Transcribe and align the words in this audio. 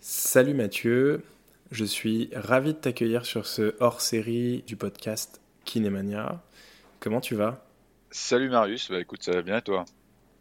Salut 0.00 0.54
Mathieu, 0.54 1.22
je 1.70 1.84
suis 1.84 2.30
ravi 2.34 2.72
de 2.74 2.78
t'accueillir 2.78 3.24
sur 3.24 3.46
ce 3.46 3.74
hors-série 3.80 4.62
du 4.66 4.76
podcast 4.76 5.40
Kinemania. 5.64 6.42
Comment 7.00 7.20
tu 7.20 7.34
vas? 7.34 7.64
Salut 8.12 8.48
Marius, 8.50 8.88
bah 8.90 9.00
écoute, 9.00 9.22
ça 9.24 9.32
va 9.32 9.42
bien 9.42 9.58
et 9.58 9.62
toi? 9.62 9.84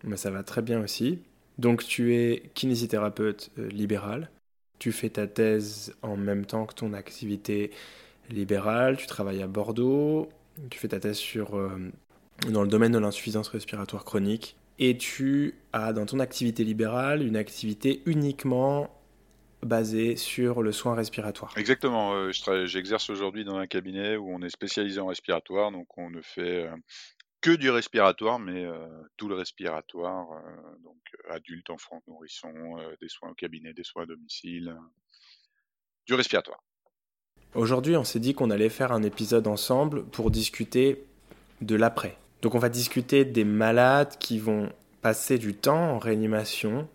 Bah, 0.04 0.18
Ça 0.18 0.32
va 0.32 0.44
très 0.44 0.62
bien 0.62 0.82
aussi. 0.82 1.20
Donc 1.58 1.86
tu 1.86 2.16
es 2.16 2.52
kinésithérapeute 2.54 3.52
euh, 3.58 3.68
libéral, 3.68 4.30
tu 4.80 4.92
fais 4.92 5.10
ta 5.10 5.28
thèse 5.28 5.94
en 6.02 6.16
même 6.16 6.46
temps 6.46 6.66
que 6.66 6.74
ton 6.76 6.94
activité 6.94 7.72
libérale, 8.30 8.98
tu 8.98 9.08
travailles 9.08 9.42
à 9.42 9.48
Bordeaux, 9.48 10.30
tu 10.70 10.80
fais 10.80 10.88
ta 10.90 11.00
thèse 11.00 11.18
sur, 11.18 11.58
euh, 11.58 11.92
dans 12.50 12.62
le 12.64 12.70
domaine 12.70 12.94
de 12.94 13.00
l'insuffisance 13.00 13.50
respiratoire 13.50 14.06
chronique. 14.06 14.56
Et 14.80 14.98
tu 14.98 15.56
as 15.74 15.92
dans 15.92 16.06
ton 16.06 16.20
activité 16.20 16.64
libérale 16.64 17.22
une 17.24 17.36
activité 17.36 18.02
uniquement 18.06 18.90
basée 19.64 20.16
sur 20.16 20.62
le 20.62 20.72
soin 20.72 20.96
respiratoire. 20.96 21.54
Exactement. 21.58 22.14
Euh, 22.14 22.32
j'exerce 22.66 23.10
aujourd'hui 23.10 23.44
dans 23.44 23.58
un 23.58 23.68
cabinet 23.68 24.16
où 24.16 24.34
on 24.34 24.42
est 24.42 24.50
spécialisé 24.50 25.00
en 25.00 25.08
respiratoire, 25.08 25.72
donc 25.72 25.98
on 25.98 26.10
ne 26.10 26.22
fait 26.22 26.66
euh, 26.66 26.76
que 27.42 27.52
du 27.52 27.70
respiratoire, 27.70 28.40
mais 28.40 28.66
euh, 28.66 28.88
tout 29.18 29.28
le 29.28 29.36
respiratoire, 29.36 30.28
donc 30.84 30.98
adultes, 31.30 31.70
enfants, 31.70 32.02
nourrissons, 32.08 32.78
des 33.02 33.10
soins 33.10 33.30
au 33.30 33.34
cabinet, 33.34 33.74
des 33.74 33.84
soins 33.84 34.04
à 34.04 34.06
domicile, 34.06 34.76
du 36.06 36.14
respiratoire. 36.14 36.64
Aujourd'hui, 37.56 37.96
on 37.96 38.04
s'est 38.04 38.20
dit 38.20 38.34
qu'on 38.34 38.52
allait 38.52 38.70
faire 38.70 38.92
un 38.92 39.04
épisode 39.04 39.48
ensemble 39.48 40.06
pour 40.06 40.32
discuter 40.32 41.04
de 41.62 41.76
l'après. 41.76 42.18
Donc 42.42 42.56
on 42.56 42.60
va 42.60 42.70
discuter 42.70 43.26
des 43.26 43.44
malades 43.44 44.18
qui 44.20 44.38
vont 44.38 44.72
passer 45.02 45.38
du 45.38 45.54
temps 45.56 45.96
en 45.96 45.98
réanimation, 45.98 46.88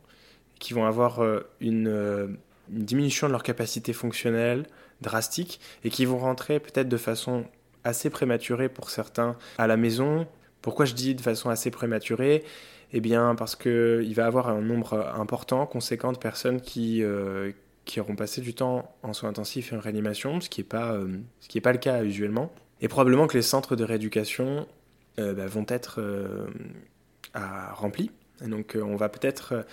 qui 0.58 0.72
vont 0.72 0.86
avoir 0.86 1.20
une 1.60 2.38
une 2.72 2.84
diminution 2.84 3.26
de 3.26 3.32
leur 3.32 3.42
capacité 3.42 3.92
fonctionnelle 3.92 4.64
drastique 5.00 5.60
et 5.84 5.90
qui 5.90 6.04
vont 6.04 6.18
rentrer 6.18 6.60
peut-être 6.60 6.88
de 6.88 6.96
façon 6.96 7.44
assez 7.84 8.10
prématurée 8.10 8.68
pour 8.68 8.90
certains 8.90 9.36
à 9.58 9.66
la 9.66 9.76
maison. 9.76 10.26
Pourquoi 10.62 10.86
je 10.86 10.94
dis 10.94 11.14
de 11.14 11.20
façon 11.20 11.50
assez 11.50 11.70
prématurée? 11.70 12.44
Eh 12.92 13.00
bien 13.00 13.34
parce 13.34 13.56
qu'il 13.56 14.14
va 14.14 14.22
y 14.22 14.26
avoir 14.26 14.48
un 14.48 14.60
nombre 14.60 15.12
important, 15.14 15.66
conséquent 15.66 16.12
de 16.12 16.18
personnes 16.18 16.60
qui, 16.60 17.02
euh, 17.02 17.52
qui 17.84 18.00
auront 18.00 18.16
passé 18.16 18.40
du 18.40 18.54
temps 18.54 18.94
en 19.02 19.12
soins 19.12 19.30
intensifs 19.30 19.72
et 19.72 19.76
en 19.76 19.80
réanimation, 19.80 20.40
ce 20.40 20.48
qui 20.48 20.60
n'est 20.60 20.66
pas, 20.66 20.92
euh, 20.92 21.18
pas 21.62 21.72
le 21.72 21.78
cas 21.78 22.02
usuellement. 22.02 22.52
Et 22.80 22.88
probablement 22.88 23.26
que 23.26 23.36
les 23.36 23.42
centres 23.42 23.76
de 23.76 23.84
rééducation 23.84 24.66
euh, 25.18 25.34
bah, 25.34 25.46
vont 25.46 25.66
être 25.68 26.00
remplis. 27.34 28.10
donc 28.42 28.78
on 28.80 28.94
va 28.94 29.08
peut-être 29.08 29.66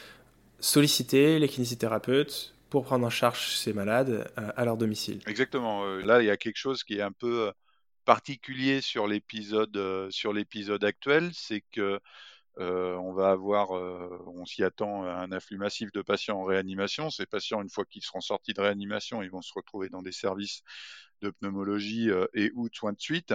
solliciter 0.59 1.38
les 1.38 1.47
kinésithérapeutes 1.47 2.56
pour 2.72 2.86
prendre 2.86 3.05
en 3.05 3.09
charge 3.11 3.58
ces 3.58 3.73
malades 3.73 4.31
euh, 4.39 4.52
à 4.55 4.66
leur 4.66 4.77
domicile. 4.77 5.19
Exactement. 5.27 5.83
Euh, 5.83 6.02
là, 6.03 6.22
il 6.22 6.25
y 6.25 6.31
a 6.31 6.38
quelque 6.38 6.58
chose 6.58 6.83
qui 6.83 6.97
est 6.97 7.02
un 7.02 7.11
peu 7.11 7.47
euh, 7.47 7.52
particulier 8.05 8.81
sur 8.81 9.08
l'épisode 9.08 9.78
sur 10.09 10.33
l'épisode 10.33 10.83
actuel, 10.83 11.30
c'est 11.33 11.61
que 11.72 12.00
on 12.57 13.13
va 13.13 13.31
avoir, 13.31 13.71
on 13.71 14.45
s'y 14.45 14.63
attend, 14.63 15.03
un 15.03 15.31
afflux 15.31 15.57
massif 15.57 15.91
de 15.91 16.02
patients 16.02 16.39
en 16.39 16.44
réanimation. 16.44 17.09
Ces 17.09 17.25
patients, 17.25 17.61
une 17.61 17.69
fois 17.69 17.85
qu'ils 17.85 18.03
seront 18.03 18.21
sortis 18.21 18.53
de 18.53 18.61
réanimation, 18.61 19.21
ils 19.21 19.31
vont 19.31 19.41
se 19.41 19.53
retrouver 19.55 19.89
dans 19.89 20.02
des 20.02 20.11
services 20.11 20.63
de 21.22 21.29
pneumologie 21.29 22.09
et 22.33 22.52
ou 22.55 22.67
de 22.67 22.75
soins 22.75 22.94
de 22.94 22.99
suite. 22.99 23.33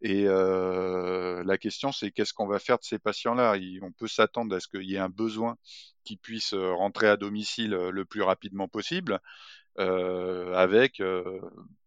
Et 0.00 0.24
la 0.24 1.58
question, 1.58 1.92
c'est 1.92 2.10
qu'est-ce 2.10 2.32
qu'on 2.32 2.46
va 2.46 2.58
faire 2.58 2.78
de 2.78 2.84
ces 2.84 2.98
patients-là? 2.98 3.56
On 3.82 3.92
peut 3.92 4.08
s'attendre 4.08 4.54
à 4.54 4.60
ce 4.60 4.68
qu'il 4.68 4.84
y 4.84 4.94
ait 4.94 4.98
un 4.98 5.08
besoin 5.08 5.56
qui 6.04 6.16
puisse 6.16 6.54
rentrer 6.54 7.08
à 7.08 7.16
domicile 7.16 7.70
le 7.70 8.04
plus 8.04 8.22
rapidement 8.22 8.68
possible, 8.68 9.20
avec 9.76 11.02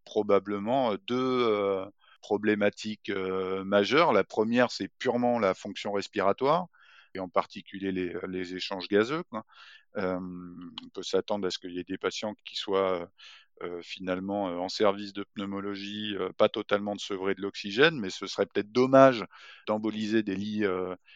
probablement 0.04 0.94
deux 1.06 1.84
problématiques 2.20 3.10
majeures. 3.64 4.12
La 4.12 4.24
première, 4.24 4.70
c'est 4.70 4.88
purement 4.98 5.38
la 5.38 5.54
fonction 5.54 5.92
respiratoire, 5.92 6.66
et 7.14 7.20
en 7.20 7.28
particulier 7.28 7.92
les, 7.92 8.54
échanges 8.54 8.88
gazeux. 8.88 9.22
on 9.94 10.88
peut 10.94 11.02
s'attendre 11.02 11.46
à 11.46 11.50
ce 11.50 11.58
qu'il 11.58 11.72
y 11.72 11.78
ait 11.78 11.84
des 11.84 11.98
patients 11.98 12.34
qui 12.44 12.56
soient 12.56 13.08
euh, 13.64 13.80
finalement 13.82 14.48
euh, 14.48 14.58
en 14.58 14.68
service 14.68 15.12
de 15.12 15.24
pneumologie, 15.34 16.14
euh, 16.16 16.28
pas 16.36 16.48
totalement 16.48 16.94
de 16.94 17.00
sevrer 17.00 17.34
de 17.34 17.42
l'oxygène, 17.42 17.98
mais 17.98 18.08
ce 18.08 18.28
serait 18.28 18.46
peut-être 18.46 18.70
dommage 18.70 19.24
d'emboliser 19.66 20.22
des 20.22 20.36
lits 20.36 20.64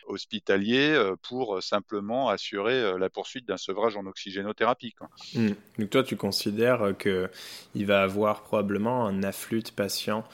hospitaliers 0.07 1.13
pour 1.23 1.63
simplement 1.63 2.29
assurer 2.29 2.99
la 2.99 3.09
poursuite 3.09 3.47
d'un 3.47 3.57
sevrage 3.57 3.97
en 3.97 4.05
oxygénothérapie. 4.07 4.95
Mmh. 5.35 5.49
Donc 5.79 5.91
toi, 5.91 6.03
tu 6.03 6.17
considères 6.17 6.95
qu'il 6.99 7.87
va 7.87 8.03
avoir 8.03 8.43
probablement 8.43 9.07
un 9.07 9.23
afflux 9.23 9.63
de 9.63 9.71
patients 9.71 10.25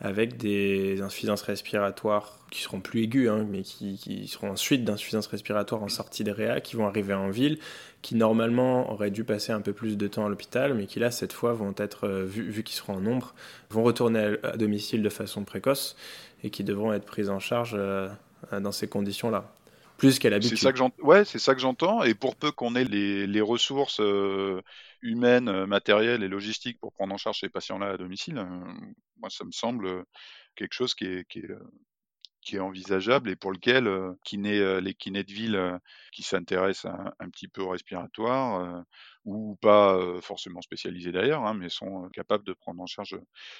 avec 0.00 0.36
des 0.36 1.00
insuffisances 1.00 1.42
respiratoires 1.42 2.38
qui 2.50 2.62
seront 2.62 2.80
plus 2.80 3.02
aiguës, 3.02 3.30
hein, 3.30 3.46
mais 3.50 3.62
qui, 3.62 4.28
seront 4.28 4.50
ensuite 4.50 4.84
d'insuffisance 4.84 5.26
respiratoire 5.26 5.82
en 5.82 5.88
sortie 5.88 6.24
de 6.24 6.30
réa, 6.30 6.60
qui 6.60 6.76
vont 6.76 6.86
arriver 6.86 7.14
en 7.14 7.30
ville, 7.30 7.58
qui 8.02 8.14
normalement 8.14 8.92
auraient 8.92 9.10
dû 9.10 9.24
passer 9.24 9.52
un 9.52 9.60
peu 9.60 9.72
plus 9.72 9.96
de 9.96 10.06
temps 10.06 10.26
à 10.26 10.28
l'hôpital, 10.28 10.74
mais 10.74 10.86
qui 10.86 10.98
là, 11.00 11.10
cette 11.10 11.32
fois, 11.32 11.52
vont 11.52 11.74
être, 11.76 12.06
euh, 12.06 12.24
vu, 12.24 12.48
vu 12.50 12.62
qu'ils 12.62 12.76
seront 12.76 12.94
en 12.94 13.00
nombre, 13.00 13.34
vont 13.70 13.82
retourner 13.82 14.36
à, 14.42 14.56
domicile 14.56 15.02
de 15.02 15.08
façon 15.08 15.44
précoce 15.44 15.96
et 16.42 16.50
qui 16.50 16.64
devront 16.64 16.92
être 16.92 17.06
prises 17.06 17.30
en 17.30 17.40
charge 17.40 17.74
euh, 17.76 18.08
dans 18.60 18.72
ces 18.72 18.88
conditions-là. 18.88 19.52
Plus 20.04 20.18
qu'à 20.18 20.30
l'habitude. 20.30 20.58
C'est 20.58 20.64
ça 20.64 20.72
que 20.72 20.78
j'entends. 20.78 21.02
Ouais, 21.02 21.24
c'est 21.24 21.38
ça 21.38 21.54
que 21.54 21.60
j'entends. 21.60 22.02
Et 22.02 22.14
pour 22.14 22.36
peu 22.36 22.52
qu'on 22.52 22.74
ait 22.74 22.84
les, 22.84 23.26
les 23.26 23.40
ressources 23.40 24.00
euh, 24.00 24.60
humaines, 25.02 25.48
euh, 25.48 25.66
matérielles 25.66 26.22
et 26.22 26.28
logistiques 26.28 26.78
pour 26.78 26.92
prendre 26.92 27.14
en 27.14 27.16
charge 27.16 27.40
ces 27.40 27.48
patients-là 27.48 27.92
à 27.92 27.96
domicile, 27.96 28.38
euh, 28.38 28.44
moi, 29.18 29.30
ça 29.30 29.44
me 29.44 29.52
semble 29.52 30.04
quelque 30.56 30.74
chose 30.74 30.94
qui 30.94 31.06
est, 31.06 31.28
qui 31.28 31.38
est, 31.40 31.50
qui 32.42 32.56
est 32.56 32.60
envisageable 32.60 33.30
et 33.30 33.36
pour 33.36 33.52
lequel 33.52 33.88
kiné, 34.22 34.80
les 34.82 34.92
kinés 34.92 35.24
de 35.24 35.32
ville 35.32 35.80
qui 36.12 36.22
s'intéressent 36.22 36.92
un, 37.18 37.30
petit 37.30 37.48
peu 37.48 37.62
au 37.62 37.70
respiratoire 37.70 38.84
ou 39.24 39.56
pas 39.62 39.98
forcément 40.20 40.60
spécialisés 40.60 41.10
d'ailleurs, 41.10 41.46
hein, 41.46 41.54
mais 41.54 41.70
sont 41.70 42.10
capables 42.10 42.44
de 42.44 42.52
prendre 42.52 42.82
en 42.82 42.86
charge 42.86 43.18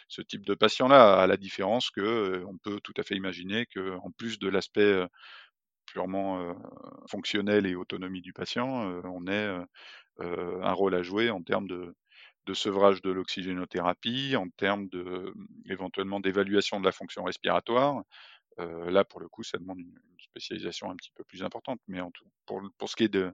ce 0.09 0.21
type 0.21 0.45
de 0.45 0.53
patients-là, 0.53 1.15
à 1.15 1.27
la 1.27 1.39
différence 1.39 1.91
que 1.91 2.45
on 2.47 2.59
peut 2.59 2.79
tout 2.81 2.93
à 2.99 3.03
fait 3.03 3.17
imaginer 3.17 3.65
que 3.65 3.97
en 3.97 4.11
plus 4.11 4.39
de 4.39 4.49
l'aspect 4.49 5.07
purement 5.95 6.55
fonctionnel 7.09 7.67
et 7.67 7.77
autonomie 7.77 8.21
du 8.21 8.33
patient, 8.33 8.67
on 9.05 9.27
ait 9.29 9.49
un 10.19 10.73
rôle 10.73 10.95
à 10.97 11.03
jouer 11.03 11.31
en 11.31 11.41
termes 11.41 11.69
de, 11.69 11.95
sevrage 12.53 13.01
de 13.01 13.11
l'oxygénothérapie, 13.11 14.35
en 14.37 14.49
termes 14.49 14.89
de 14.89 15.33
éventuellement 15.67 16.19
d'évaluation 16.19 16.81
de 16.81 16.85
la 16.85 16.93
fonction 16.93 17.23
respiratoire. 17.23 18.03
là, 18.59 19.05
pour 19.05 19.21
le 19.21 19.29
coup, 19.29 19.45
ça 19.45 19.57
demande 19.59 19.79
une, 19.79 19.95
spécialisation 20.19 20.91
un 20.91 20.97
petit 20.97 21.13
peu 21.15 21.23
plus 21.23 21.45
importante. 21.45 21.79
Mais 21.87 22.01
en 22.01 22.11
tout, 22.11 22.25
pour, 22.45 22.61
pour 22.77 22.89
ce 22.89 22.97
qui 22.97 23.05
est 23.05 23.09
de, 23.09 23.33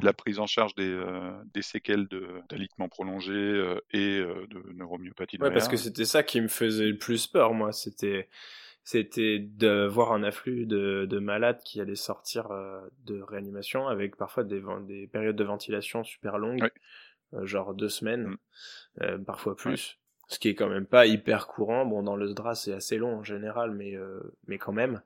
la 0.00 0.14
prise 0.14 0.38
en 0.38 0.46
charge 0.46 0.74
des, 0.76 0.98
des 1.52 1.60
séquelles 1.60 2.08
d'alitement 2.48 2.88
prolongé 2.88 3.32
et 3.90 4.20
de 4.20 4.72
neuromyopathie. 4.72 5.36
Ouais, 5.40 5.52
parce 5.52 5.68
que 5.68 5.76
c'était 5.76 6.06
ça 6.06 6.22
qui 6.22 6.40
me 6.40 6.48
faisait 6.48 6.86
le 6.86 6.96
plus 6.96 7.26
peur, 7.26 7.52
moi. 7.52 7.72
C'était 7.72 8.30
c'était 8.90 9.38
de 9.38 9.86
voir 9.86 10.12
un 10.12 10.22
afflux 10.22 10.64
de, 10.64 11.04
de 11.04 11.18
malades 11.18 11.60
qui 11.62 11.78
allaient 11.78 11.94
sortir 11.94 12.50
euh, 12.50 12.80
de 13.04 13.20
réanimation 13.20 13.86
avec 13.86 14.16
parfois 14.16 14.44
des, 14.44 14.62
des 14.86 15.06
périodes 15.06 15.36
de 15.36 15.44
ventilation 15.44 16.04
super 16.04 16.38
longues, 16.38 16.70
euh, 17.34 17.44
genre 17.44 17.74
deux 17.74 17.90
semaines, 17.90 18.28
mm. 18.28 18.38
euh, 19.02 19.18
parfois 19.18 19.56
plus. 19.56 19.98
Ce 20.28 20.38
qui 20.38 20.48
est 20.48 20.54
quand 20.54 20.70
même 20.70 20.86
pas 20.86 21.04
hyper 21.04 21.48
courant. 21.48 21.84
Bon, 21.84 22.02
dans 22.02 22.16
le 22.16 22.28
SDRA, 22.28 22.54
c'est 22.54 22.72
assez 22.72 22.96
long 22.96 23.16
en 23.16 23.22
général, 23.22 23.72
mais, 23.72 23.94
mais 24.46 24.56
quand 24.56 24.72
même. 24.72 25.02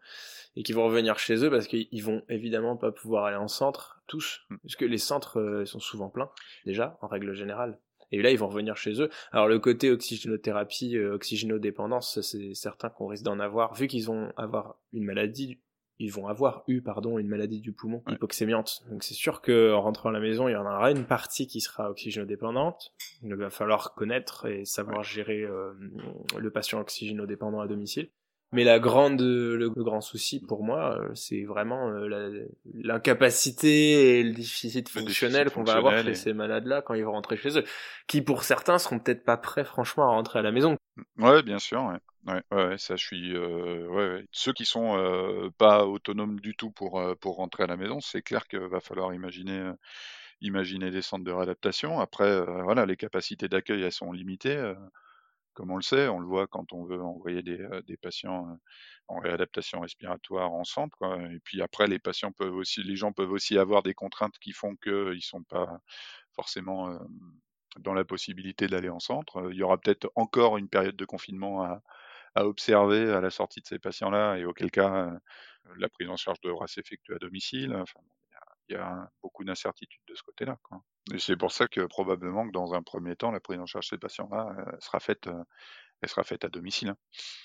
Et 0.54 0.62
qui 0.62 0.72
vont 0.72 0.84
revenir 0.84 1.18
chez 1.18 1.44
eux 1.44 1.50
parce 1.50 1.66
qu'ils 1.66 2.04
vont 2.04 2.22
évidemment 2.28 2.76
pas 2.76 2.92
pouvoir 2.92 3.24
aller 3.24 3.36
en 3.36 3.48
centre, 3.48 4.00
tous. 4.06 4.42
Mm. 4.48 4.56
Parce 4.62 4.76
que 4.76 4.84
les 4.84 4.98
centres 4.98 5.64
sont 5.64 5.80
souvent 5.80 6.08
pleins, 6.08 6.30
déjà, 6.66 6.98
en 7.02 7.08
règle 7.08 7.34
générale. 7.34 7.80
Et 8.12 8.22
là, 8.22 8.30
ils 8.30 8.38
vont 8.38 8.48
revenir 8.48 8.76
chez 8.76 9.00
eux. 9.00 9.08
Alors 9.32 9.48
le 9.48 9.58
côté 9.58 9.90
oxygénothérapie, 9.90 10.96
euh, 10.96 11.14
oxygénodépendance, 11.14 12.20
c'est 12.20 12.54
certain 12.54 12.90
qu'on 12.90 13.06
risque 13.06 13.24
d'en 13.24 13.40
avoir, 13.40 13.74
vu 13.74 13.88
qu'ils 13.88 14.04
vont 14.04 14.32
avoir 14.36 14.78
une 14.92 15.04
maladie, 15.04 15.58
ils 15.98 16.12
vont 16.12 16.26
avoir 16.26 16.64
eu, 16.66 16.82
pardon, 16.82 17.18
une 17.18 17.28
maladie 17.28 17.60
du 17.60 17.72
poumon, 17.72 18.02
hypoxémiante. 18.08 18.82
Donc 18.90 19.04
c'est 19.04 19.14
sûr 19.14 19.40
qu'en 19.40 19.80
rentrant 19.80 20.08
à 20.08 20.12
la 20.12 20.20
maison, 20.20 20.48
il 20.48 20.52
y 20.52 20.56
en 20.56 20.66
aura 20.66 20.90
une 20.90 21.04
partie 21.04 21.46
qui 21.46 21.60
sera 21.60 21.90
oxygénodépendante. 21.90 22.92
Il 23.22 23.34
va 23.34 23.50
falloir 23.50 23.94
connaître 23.94 24.46
et 24.46 24.64
savoir 24.64 25.04
gérer 25.04 25.42
euh, 25.42 25.72
le 26.36 26.50
patient 26.50 26.80
oxygénodépendant 26.80 27.60
à 27.60 27.68
domicile. 27.68 28.10
Mais 28.52 28.64
la 28.64 28.78
grande, 28.78 29.22
le 29.22 29.70
grand 29.70 30.02
souci 30.02 30.38
pour 30.38 30.62
moi, 30.62 30.98
euh, 30.98 31.14
c'est 31.14 31.44
vraiment 31.44 31.88
euh, 31.88 32.46
l'incapacité 32.74 34.18
et 34.18 34.22
le 34.22 34.34
déficit 34.34 34.90
fonctionnel 34.90 35.50
qu'on 35.50 35.64
va 35.64 35.76
avoir 35.76 36.02
chez 36.04 36.14
ces 36.14 36.34
malades-là 36.34 36.82
quand 36.82 36.92
ils 36.92 37.04
vont 37.04 37.12
rentrer 37.12 37.38
chez 37.38 37.58
eux, 37.58 37.64
qui 38.06 38.20
pour 38.20 38.44
certains 38.44 38.78
seront 38.78 38.98
peut-être 38.98 39.24
pas 39.24 39.38
prêts, 39.38 39.64
franchement, 39.64 40.04
à 40.04 40.08
rentrer 40.08 40.40
à 40.40 40.42
la 40.42 40.52
maison. 40.52 40.76
Ouais, 41.16 41.42
bien 41.42 41.58
sûr. 41.58 41.82
Ouais. 41.82 41.98
Ouais, 42.24 42.42
ouais, 42.52 42.78
ça, 42.78 42.94
je 42.94 43.04
suis. 43.04 43.34
Euh, 43.34 43.88
ouais, 43.88 44.24
Ceux 44.30 44.52
qui 44.52 44.66
sont 44.66 45.50
pas 45.56 45.86
autonomes 45.86 46.38
du 46.38 46.54
tout 46.54 46.70
pour 46.70 47.02
pour 47.20 47.36
rentrer 47.36 47.64
à 47.64 47.66
la 47.66 47.76
maison, 47.76 48.00
c'est 48.00 48.22
clair 48.22 48.46
qu'il 48.46 48.60
va 48.60 48.80
falloir 48.80 49.12
imaginer 49.14 49.72
imaginer 50.42 50.90
des 50.90 51.02
centres 51.02 51.24
de 51.24 51.32
réadaptation. 51.32 52.00
Après, 52.00 52.44
voilà, 52.62 52.84
les 52.84 52.96
capacités 52.96 53.48
d'accueil, 53.48 53.82
elles 53.82 53.92
sont 53.92 54.12
limitées 54.12 54.74
comme 55.54 55.70
on 55.70 55.76
le 55.76 55.82
sait, 55.82 56.08
on 56.08 56.18
le 56.18 56.26
voit 56.26 56.46
quand 56.46 56.72
on 56.72 56.84
veut 56.84 57.02
envoyer 57.02 57.42
des, 57.42 57.58
des 57.86 57.96
patients 57.96 58.58
en 59.08 59.18
réadaptation 59.20 59.80
respiratoire 59.80 60.52
en 60.52 60.64
centre. 60.64 60.96
Quoi. 60.98 61.20
Et 61.32 61.40
puis 61.44 61.62
après, 61.62 61.86
les 61.86 61.98
patients 61.98 62.32
peuvent 62.32 62.54
aussi, 62.54 62.82
les 62.82 62.96
gens 62.96 63.12
peuvent 63.12 63.32
aussi 63.32 63.58
avoir 63.58 63.82
des 63.82 63.94
contraintes 63.94 64.38
qui 64.40 64.52
font 64.52 64.76
qu'ils 64.76 64.92
ne 64.92 65.20
sont 65.20 65.42
pas 65.44 65.80
forcément 66.34 66.98
dans 67.78 67.94
la 67.94 68.04
possibilité 68.04 68.66
d'aller 68.66 68.88
en 68.88 69.00
centre. 69.00 69.48
Il 69.50 69.56
y 69.56 69.62
aura 69.62 69.78
peut-être 69.78 70.10
encore 70.14 70.58
une 70.58 70.68
période 70.68 70.96
de 70.96 71.04
confinement 71.04 71.62
à, 71.64 71.82
à 72.34 72.46
observer 72.46 73.10
à 73.10 73.20
la 73.20 73.30
sortie 73.30 73.60
de 73.60 73.66
ces 73.66 73.78
patients-là, 73.78 74.36
et 74.36 74.44
auquel 74.44 74.70
cas 74.70 75.10
la 75.76 75.88
prise 75.88 76.08
en 76.08 76.16
charge 76.16 76.40
devra 76.42 76.66
s'effectuer 76.66 77.14
à 77.14 77.18
domicile. 77.18 77.84
Il 78.72 78.76
y 78.76 78.80
a 78.80 79.10
beaucoup 79.22 79.44
d'incertitudes 79.44 80.02
de 80.08 80.14
ce 80.14 80.22
côté-là. 80.22 80.58
Et 81.12 81.18
c'est 81.18 81.36
pour 81.36 81.52
ça 81.52 81.66
que 81.68 81.82
probablement 81.82 82.46
que 82.46 82.52
dans 82.52 82.74
un 82.74 82.82
premier 82.82 83.16
temps, 83.16 83.30
la 83.30 83.40
prise 83.40 83.58
en 83.58 83.66
charge 83.66 83.86
de 83.86 83.96
ces 83.96 83.98
patients-là 83.98 84.54
sera 84.80 85.00
faite, 85.00 85.28
elle 86.00 86.08
sera 86.08 86.22
faite 86.22 86.44
à 86.44 86.48
domicile. 86.48 86.90
Hein. 86.90 86.96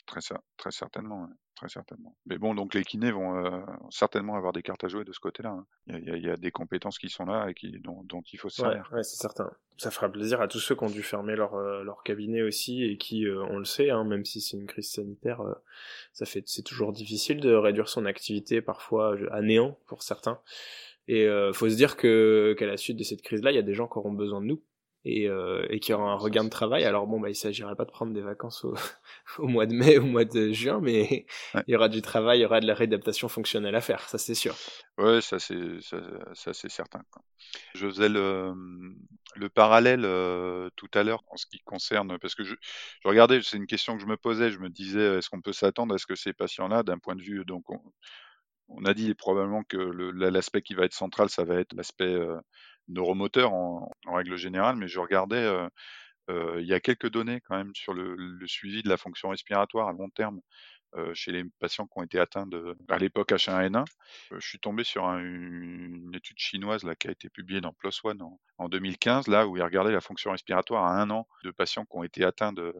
Très, 0.06 0.22
très 0.58 0.72
certainement, 0.72 1.28
très 1.56 1.68
certainement. 1.68 2.16
Mais 2.28 2.38
bon, 2.38 2.54
donc 2.54 2.76
les 2.76 2.84
kinés 2.84 3.12
vont 3.12 3.66
certainement 3.90 4.36
avoir 4.36 4.54
des 4.54 4.62
cartes 4.62 4.84
à 4.84 4.88
jouer 4.88 5.04
de 5.04 5.12
ce 5.12 5.20
côté-là. 5.20 5.50
Hein. 5.50 5.66
Il, 5.88 6.24
y 6.24 6.30
a, 6.30 6.38
des 6.38 6.52
compétences 6.52 7.00
qui 7.00 7.10
sont 7.10 7.26
là 7.26 7.50
et 7.50 7.56
qui, 7.56 7.80
dont, 7.80 8.06
il 8.32 8.38
faut 8.38 8.50
se 8.50 8.62
servir. 8.62 8.88
Ouais, 8.94 9.04
c'est 9.04 9.18
certain. 9.18 9.52
Ça 9.78 9.92
fera 9.92 10.10
plaisir 10.10 10.40
à 10.42 10.48
tous 10.48 10.60
ceux 10.60 10.76
qui 10.76 10.84
ont 10.84 10.90
dû 10.90 11.04
fermer 11.04 11.36
leur, 11.36 11.58
leur 11.58 12.04
cabinet 12.04 12.42
aussi 12.42 12.84
et 12.84 12.98
qui, 12.98 13.26
on 13.28 13.58
le 13.58 13.66
sait, 13.66 13.90
hein, 13.90 14.04
même 14.04 14.24
si 14.24 14.40
c'est 14.40 14.58
une 14.58 14.68
crise 14.68 14.92
sanitaire, 14.92 15.42
ça 16.14 16.26
fait 16.26 16.44
c'est 16.46 16.64
toujours 16.64 16.94
difficile 16.94 17.40
de 17.42 17.54
réduire 17.54 17.90
son 17.90 18.06
activité 18.06 18.62
parfois 18.62 19.16
à 19.32 19.42
néant 19.42 19.80
pour 19.88 20.04
certains. 20.04 20.40
Et 21.08 21.26
euh, 21.26 21.54
faut 21.54 21.70
se 21.70 21.76
dire 21.76 21.96
que 21.96 22.56
qu'à 22.58 22.66
la 22.66 22.78
suite 22.78 22.98
de 22.98 23.04
cette 23.04 23.22
crise-là, 23.22 23.52
il 23.52 23.56
y 23.56 23.60
a 23.60 23.64
des 23.64 23.74
gens 23.74 23.88
qui 23.88 23.98
auront 23.98 24.14
besoin 24.14 24.42
de 24.42 24.48
nous 24.48 24.62
et, 25.06 25.30
euh, 25.30 25.66
et 25.70 25.80
qui 25.80 25.94
auront 25.94 26.10
un 26.10 26.16
regain 26.16 26.44
de 26.44 26.50
travail. 26.50 26.84
Alors 26.84 27.08
bon, 27.08 27.20
bah, 27.20 27.30
il 27.30 27.36
s'agirait 27.36 27.76
pas 27.76 27.86
de 27.86 27.92
prendre 27.92 28.14
des 28.14 28.22
vacances 28.22 28.66
au, 28.66 28.76
au 29.40 29.48
mois 29.48 29.66
de 29.66 29.74
mai, 29.74 29.98
au 29.98 30.06
mois 30.06 30.26
de 30.26 30.52
juin, 30.52 30.82
mais 30.82 31.26
il 31.68 31.72
y 31.72 31.76
aura 31.76 31.88
du 31.88 32.02
travail, 32.02 32.40
il 32.40 32.42
y 32.42 32.46
aura 32.46 32.60
de 32.60 32.68
la 32.68 32.74
réadaptation 32.74 33.30
fonctionnelle 33.30 33.76
à 33.76 33.82
faire, 33.82 34.02
ça 34.10 34.18
c'est 34.18 34.36
sûr. 34.36 34.54
Ouais, 34.98 35.22
ça 35.22 35.40
c'est 35.40 35.80
ça, 35.82 36.02
ça 36.34 36.54
c'est 36.54 36.70
certain. 36.70 37.02
Je 37.74 37.88
faisais 37.88 38.10
le, 38.10 38.54
le 39.36 39.48
parallèle 39.48 40.04
euh, 40.04 40.70
tout 40.76 40.90
à 40.94 41.04
l'heure 41.04 41.24
en 41.30 41.38
ce 41.38 41.46
qui 41.46 41.60
concerne 41.60 42.18
parce 42.20 42.36
que 42.36 42.44
je, 42.44 42.56
je 43.02 43.08
regardais, 43.08 43.42
c'est 43.44 43.58
une 43.58 43.68
question 43.68 43.96
que 43.96 44.02
je 44.02 44.08
me 44.08 44.18
posais, 44.18 44.52
je 44.52 44.60
me 44.60 44.70
disais 44.70 45.20
est-ce 45.20 45.30
qu'on 45.30 45.42
peut 45.42 45.54
s'attendre 45.54 45.96
à 45.96 45.98
ce 45.98 46.06
que 46.06 46.16
ces 46.16 46.34
patients-là, 46.34 46.84
d'un 46.84 46.98
point 46.98 47.16
de 47.16 47.22
vue 47.22 47.46
donc 47.46 47.70
on 47.70 47.80
a 48.86 48.94
dit 48.94 49.14
probablement 49.14 49.64
que 49.64 49.78
l'aspect 49.78 50.62
qui 50.62 50.74
va 50.74 50.86
être 50.86 50.94
central, 50.94 51.30
ça 51.30 51.44
va 51.44 51.56
être 51.56 51.74
l'aspect 51.74 52.06
euh, 52.06 52.40
neuromoteur 52.88 53.54
en, 53.54 53.92
règle 54.08 54.38
générale, 54.38 54.76
mais 54.76 54.88
je 54.88 55.00
regardais, 55.00 55.36
euh, 55.38 55.68
euh, 56.30 56.62
il 56.62 56.68
y 56.68 56.74
a 56.74 56.80
quelques 56.80 57.10
données 57.10 57.42
quand 57.42 57.58
même 57.58 57.74
sur 57.76 57.94
le, 57.94 58.18
suivi 58.48 58.84
de 58.84 58.90
la 58.90 58.98
fonction 58.98 59.30
respiratoire 59.30 59.88
à 59.88 59.94
long 59.94 60.10
terme 60.10 60.42
chez 61.14 61.32
les 61.32 61.44
patients 61.60 61.86
qui 61.86 62.00
ont 62.00 62.04
été 62.04 62.18
atteints 62.18 62.48
de, 62.48 62.76
à 62.88 62.98
l'époque 62.98 63.32
H1N1. 63.32 63.86
je 64.32 64.48
suis 64.48 64.58
tombé 64.58 64.84
sur 64.84 65.04
une 65.04 66.12
étude 66.16 66.40
chinoise 66.40 66.84
là, 66.84 66.96
qui 66.96 67.08
a 67.08 67.12
été 67.12 67.30
publiée 67.30 67.62
dans 67.62 67.74
PLOS 67.74 68.00
ONE 68.04 68.22
en, 68.24 68.40
en 68.58 68.70
2015, 68.70 69.28
là 69.28 69.46
où 69.46 69.58
il 69.58 69.64
regardait 69.64 69.92
la 69.92 70.02
fonction 70.02 70.32
respiratoire 70.32 70.86
à 70.86 71.00
un 71.00 71.12
an 71.12 71.28
de 71.44 71.52
patients 71.52 71.86
qui 71.86 71.98
ont 71.98 72.04
été 72.04 72.24
atteints 72.24 72.54
de, 72.54 72.74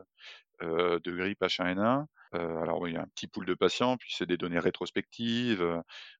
de 0.62 1.12
grippe 1.12 1.42
H1N1 1.42 2.06
alors 2.34 2.88
il 2.88 2.94
y 2.96 2.98
a 2.98 3.02
un 3.02 3.08
petit 3.08 3.28
pool 3.28 3.46
de 3.46 3.54
patients, 3.54 3.98
puis 3.98 4.14
c'est 4.14 4.26
des 4.26 4.38
données 4.38 4.60
rétrospectives, 4.60 5.62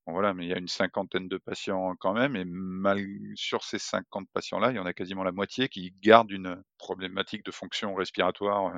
bon 0.06 0.14
voilà, 0.14 0.34
mais 0.34 0.46
il 0.46 0.50
y 0.50 0.54
a 0.54 0.58
une 0.58 0.68
cinquantaine 0.68 1.28
de 1.28 1.38
patients 1.38 1.96
quand 2.00 2.14
même, 2.14 2.36
et 2.36 2.46
mal, 2.46 3.00
sur 3.36 3.64
ces 3.64 3.80
50 3.80 4.28
patients-là, 4.34 4.72
il 4.72 4.76
y 4.76 4.80
en 4.80 4.86
a 4.86 4.94
quasiment 4.94 5.24
la 5.24 5.32
moitié 5.32 5.68
qui 5.70 5.94
gardent 6.02 6.32
une 6.32 6.62
problématique 6.78 7.44
de 7.44 7.52
fonction 7.52 7.94
respiratoire 7.94 8.74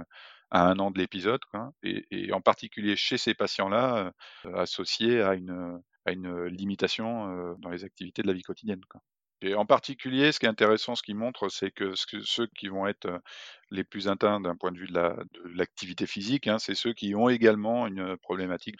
à 0.51 0.67
un 0.67 0.79
an 0.79 0.91
de 0.91 0.99
l'épisode, 0.99 1.41
et, 1.83 2.05
et, 2.11 2.33
en 2.33 2.41
particulier 2.41 2.95
chez 2.95 3.17
ces 3.17 3.33
patients-là, 3.35 4.11
associés 4.55 5.21
à 5.21 5.35
une, 5.35 5.79
à 6.05 6.11
une 6.11 6.45
limitation 6.45 7.55
dans 7.59 7.69
les 7.69 7.83
activités 7.83 8.21
de 8.23 8.27
la 8.27 8.33
vie 8.33 8.41
quotidienne. 8.41 8.81
Quoi. 8.89 9.01
Et 9.41 9.55
en 9.55 9.65
particulier, 9.65 10.31
ce 10.31 10.39
qui 10.39 10.45
est 10.45 10.49
intéressant, 10.49 10.95
ce 10.95 11.03
qu'il 11.03 11.15
montre, 11.15 11.47
c'est 11.49 11.71
que, 11.71 11.93
ceux 11.95 12.47
qui 12.47 12.67
vont 12.67 12.87
être 12.87 13.07
les 13.71 13.83
plus 13.83 14.07
atteints 14.07 14.41
d'un 14.41 14.55
point 14.55 14.71
de 14.71 14.77
vue 14.77 14.87
de 14.87 15.25
l'activité 15.55 16.05
physique, 16.07 16.47
hein, 16.47 16.59
c'est 16.59 16.75
ceux 16.75 16.93
qui 16.93 17.15
ont 17.15 17.29
également 17.29 17.87
une 17.87 18.17
problématique 18.17 18.75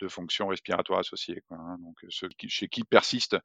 de 0.00 0.06
fonction 0.08 0.46
respiratoire 0.46 1.00
associée, 1.00 1.42
hein, 1.50 1.78
donc 1.80 1.96
ceux 2.10 2.28
chez 2.46 2.68
qui 2.68 2.84
persiste 2.84 3.36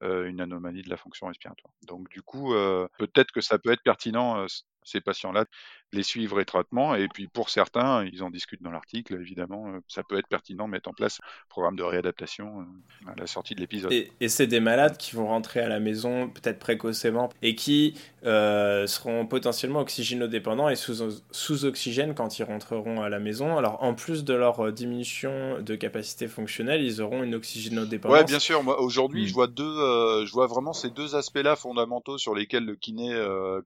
une 0.00 0.40
anomalie 0.40 0.82
de 0.82 0.90
la 0.90 0.96
fonction 0.96 1.28
respiratoire. 1.28 1.72
Donc 1.86 2.08
du 2.08 2.22
coup, 2.22 2.54
peut-être 2.98 3.30
que 3.30 3.40
ça 3.40 3.58
peut 3.58 3.70
être 3.70 3.82
pertinent 3.82 4.46
ces 4.82 5.00
patients-là, 5.00 5.44
les 5.92 6.02
suivre 6.02 6.40
étroitement. 6.40 6.94
Et 6.94 7.08
puis 7.08 7.26
pour 7.28 7.50
certains, 7.50 8.04
ils 8.04 8.22
en 8.22 8.30
discutent 8.30 8.62
dans 8.62 8.70
l'article, 8.70 9.14
évidemment, 9.20 9.68
euh, 9.68 9.80
ça 9.88 10.02
peut 10.02 10.18
être 10.18 10.28
pertinent 10.28 10.66
de 10.66 10.72
mettre 10.72 10.88
en 10.88 10.92
place 10.92 11.20
un 11.20 11.48
programme 11.48 11.76
de 11.76 11.82
réadaptation 11.82 12.60
euh, 12.60 13.10
à 13.10 13.14
la 13.16 13.26
sortie 13.26 13.54
de 13.54 13.60
l'épisode. 13.60 13.92
Et, 13.92 14.10
c'est 14.28 14.46
des 14.46 14.60
malades 14.60 14.96
qui 14.96 15.14
vont 15.14 15.28
rentrer 15.28 15.60
à 15.60 15.68
la 15.68 15.80
maison 15.80 16.28
peut-être 16.28 16.58
précocement 16.58 17.30
et 17.42 17.54
qui 17.54 17.94
euh, 18.24 18.86
seront 18.86 19.26
potentiellement 19.26 19.80
oxygénodépendants 19.80 20.68
et 20.68 20.76
sous, 20.76 21.22
sous 21.30 21.64
oxygène 21.64 22.14
quand 22.14 22.38
ils 22.38 22.44
rentreront 22.44 23.02
à 23.02 23.08
la 23.08 23.18
maison. 23.18 23.56
Alors 23.56 23.82
en 23.82 23.94
plus 23.94 24.24
de 24.24 24.34
leur 24.34 24.72
diminution 24.72 25.60
de 25.62 25.74
capacité 25.76 26.28
fonctionnelle, 26.28 26.82
ils 26.82 27.00
auront 27.00 27.22
une 27.22 27.34
oxygénodépendance. 27.34 28.18
Ouais, 28.18 28.24
bien 28.24 28.40
sûr. 28.40 28.62
Moi 28.62 28.80
aujourd'hui, 28.80 29.24
hmm. 29.24 29.28
je 29.28 29.34
vois 29.34 29.46
deux, 29.46 30.26
je 30.26 30.32
vois 30.32 30.48
vraiment 30.48 30.72
ces 30.72 30.90
deux 30.90 31.14
aspects-là 31.14 31.56
fondamentaux 31.56 32.18
sur 32.18 32.34
lesquels 32.34 32.64
le 32.64 32.74
kiné 32.74 33.14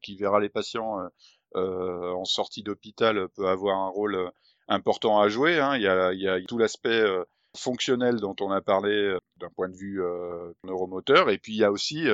qui 0.02 0.16
verra 0.16 0.40
les 0.40 0.48
patients 0.48 1.00
euh, 1.00 1.08
en 1.54 2.24
sortie 2.24 2.62
d'hôpital 2.62 3.28
peut 3.36 3.48
avoir 3.48 3.78
un 3.78 3.88
rôle 3.88 4.14
euh, 4.14 4.30
important 4.68 5.18
à 5.20 5.28
jouer. 5.28 5.58
Hein. 5.58 5.76
Il, 5.76 5.82
y 5.82 5.88
a, 5.88 6.12
il, 6.12 6.20
y 6.20 6.28
a, 6.28 6.40
tout 6.42 6.58
l'aspect 6.58 7.00
euh, 7.00 7.24
fonctionnel 7.56 8.16
dont 8.16 8.36
on 8.40 8.50
a 8.50 8.60
parlé 8.60 9.16
d'un 9.38 9.50
point 9.50 9.68
de 9.68 9.74
vue 9.74 10.00
neuromoteur, 10.62 11.28
et 11.30 11.38
puis 11.38 11.54
il 11.54 11.58
y 11.58 11.64
a 11.64 11.72
aussi 11.72 12.06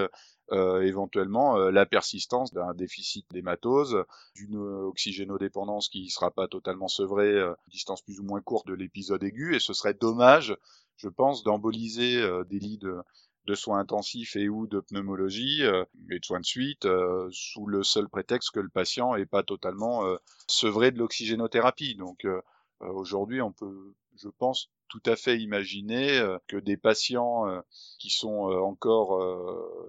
euh, 0.53 0.81
éventuellement 0.81 1.57
la 1.59 1.85
persistance 1.85 2.55
d'un 2.55 2.73
déficit 2.73 3.27
d'hématose, 3.31 4.03
d'une 4.35 4.57
oxygénodépendance 4.57 5.91
qui 5.91 6.05
ne 6.05 6.09
sera 6.09 6.31
pas 6.31 6.49
totalement 6.49 6.89
sevrée, 6.89 7.39
à 7.39 7.55
distance 7.69 8.01
plus 8.01 8.19
ou 8.19 8.23
moins 8.23 8.41
courte 8.41 8.67
de 8.67 8.73
l'épisode 8.73 9.23
aigu, 9.25 9.55
et 9.55 9.61
ce 9.61 9.75
serait 9.75 9.93
dommage, 9.93 10.57
je 10.97 11.11
pense, 11.11 11.43
d'emboliser 11.43 12.27
des 12.49 12.59
lits 12.59 12.79
de, 12.79 12.97
de 13.47 13.55
soins 13.55 13.79
intensifs 13.79 14.37
et 14.37 14.49
ou 14.49 14.67
de 14.67 14.81
pneumologie 14.81 15.63
euh, 15.63 15.85
et 16.11 16.19
de 16.19 16.25
soins 16.25 16.41
de 16.41 16.47
suite 16.47 16.85
euh, 16.85 17.29
sous 17.31 17.67
le 17.67 17.83
seul 17.83 18.09
prétexte 18.09 18.51
que 18.51 18.61
le 18.61 18.69
patient 18.69 19.15
est 19.15 19.27
pas 19.27 19.43
totalement 19.43 20.05
euh, 20.05 20.17
sevré 20.49 20.91
de 20.91 20.99
l'oxygénothérapie. 20.99 21.95
Donc 21.95 22.27
aujourd'hui, 22.81 23.41
on 23.41 23.53
peut, 23.53 23.95
je 24.17 24.29
pense, 24.29 24.71
tout 24.89 25.03
à 25.07 25.17
fait 25.17 25.39
imaginer 25.39 26.23
que 26.47 26.57
des 26.57 26.77
patients 26.77 27.45
qui 27.99 28.11
sont 28.11 28.51
encore 28.63 29.19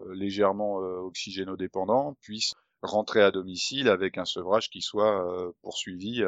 légèrement 0.09 0.75
oxygénodépendants 0.75 2.15
puissent 2.21 2.55
rentrer 2.81 3.21
à 3.21 3.31
domicile 3.31 3.89
avec 3.89 4.17
un 4.17 4.25
sevrage 4.25 4.69
qui 4.69 4.81
soit 4.81 5.53
poursuivi 5.61 6.23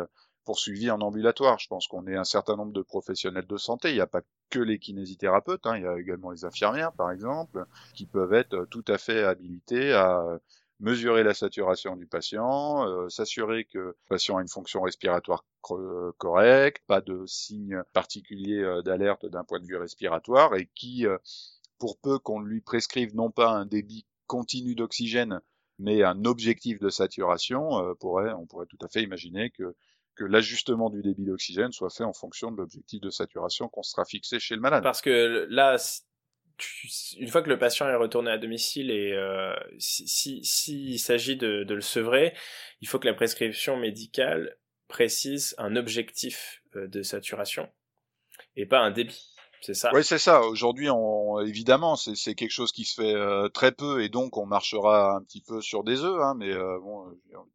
poursuivi 0.49 0.89
en 0.89 0.99
ambulatoire. 1.01 1.59
Je 1.59 1.67
pense 1.67 1.87
qu'on 1.87 2.07
est 2.07 2.15
un 2.15 2.23
certain 2.23 2.55
nombre 2.55 2.73
de 2.73 2.81
professionnels 2.81 3.45
de 3.45 3.57
santé. 3.57 3.91
Il 3.91 3.93
n'y 3.93 4.01
a 4.01 4.07
pas 4.07 4.23
que 4.49 4.57
les 4.57 4.79
kinésithérapeutes, 4.79 5.67
hein. 5.67 5.77
il 5.77 5.83
y 5.83 5.85
a 5.85 5.99
également 5.99 6.31
les 6.31 6.43
infirmières, 6.43 6.91
par 6.93 7.11
exemple, 7.11 7.63
qui 7.93 8.07
peuvent 8.07 8.33
être 8.33 8.65
tout 8.71 8.83
à 8.87 8.97
fait 8.97 9.23
habilités 9.23 9.93
à 9.93 10.39
mesurer 10.79 11.21
la 11.21 11.35
saturation 11.35 11.95
du 11.95 12.07
patient, 12.07 12.87
euh, 12.87 13.09
s'assurer 13.09 13.65
que 13.65 13.77
le 13.77 13.97
patient 14.07 14.37
a 14.37 14.41
une 14.41 14.47
fonction 14.47 14.81
respiratoire 14.81 15.45
correcte, 15.61 16.83
pas 16.87 17.01
de 17.01 17.27
signes 17.27 17.83
particuliers 17.93 18.63
euh, 18.63 18.81
d'alerte 18.81 19.27
d'un 19.27 19.43
point 19.43 19.59
de 19.59 19.67
vue 19.67 19.77
respiratoire, 19.77 20.55
et 20.55 20.67
qui, 20.73 21.05
euh, 21.05 21.19
pour 21.77 21.99
peu 21.99 22.17
qu'on 22.17 22.39
lui 22.39 22.61
prescrive 22.61 23.15
non 23.15 23.29
pas 23.29 23.51
un 23.51 23.67
débit 23.67 24.07
continu 24.25 24.73
d'oxygène, 24.73 25.41
mais 25.77 26.01
un 26.01 26.25
objectif 26.25 26.79
de 26.79 26.89
saturation, 26.89 27.69
on 27.71 27.95
pourrait 27.95 28.65
tout 28.67 28.79
à 28.81 28.87
fait 28.87 29.03
imaginer 29.03 29.51
que 29.51 29.75
que 30.19 30.25
l'ajustement 30.25 30.89
du 30.89 31.01
débit 31.01 31.23
d'oxygène 31.23 31.71
soit 31.71 31.89
fait 31.89 32.03
en 32.03 32.11
fonction 32.11 32.51
de 32.51 32.57
l'objectif 32.57 32.99
de 32.99 33.09
saturation 33.09 33.69
qu'on 33.69 33.83
sera 33.83 34.03
fixé 34.03 34.37
chez 34.37 34.53
le 34.53 34.61
malade. 34.61 34.83
Parce 34.83 35.01
que 35.01 35.47
là, 35.49 35.77
une 37.17 37.29
fois 37.29 37.41
que 37.41 37.49
le 37.49 37.57
patient 37.57 37.87
est 37.87 37.95
retourné 37.95 38.29
à 38.29 38.37
domicile 38.37 38.91
et 38.91 39.13
euh, 39.13 39.53
s'il 39.77 40.43
si, 40.43 40.99
s'agit 40.99 41.37
de, 41.37 41.63
de, 41.63 41.73
le 41.73 41.81
sevrer, 41.81 42.35
il 42.81 42.87
faut 42.89 42.99
que 42.99 43.07
la 43.07 43.13
prescription 43.13 43.77
médicale 43.77 44.57
précise 44.89 45.55
un 45.57 45.77
objectif 45.77 46.63
euh, 46.75 46.87
de 46.87 47.01
saturation 47.01 47.69
et 48.57 48.65
pas 48.65 48.79
un 48.79 48.91
débit. 48.91 49.33
C'est 49.61 49.73
ça. 49.73 49.91
Oui, 49.93 50.03
c'est 50.03 50.17
ça. 50.17 50.41
Aujourd'hui, 50.41 50.89
on, 50.89 51.39
évidemment, 51.41 51.95
c'est 51.95 52.35
quelque 52.35 52.51
chose 52.51 52.71
qui 52.71 52.85
se 52.85 53.01
fait 53.01 53.13
euh, 53.13 53.49
très 53.49 53.71
peu 53.71 54.01
et 54.01 54.09
donc 54.09 54.37
on 54.37 54.45
marchera 54.45 55.15
un 55.15 55.21
petit 55.21 55.41
peu 55.41 55.61
sur 55.61 55.83
des 55.83 56.03
œufs. 56.03 56.21
Hein, 56.21 56.35
mais 56.37 56.51
euh, 56.51 56.79
bon, 56.79 57.05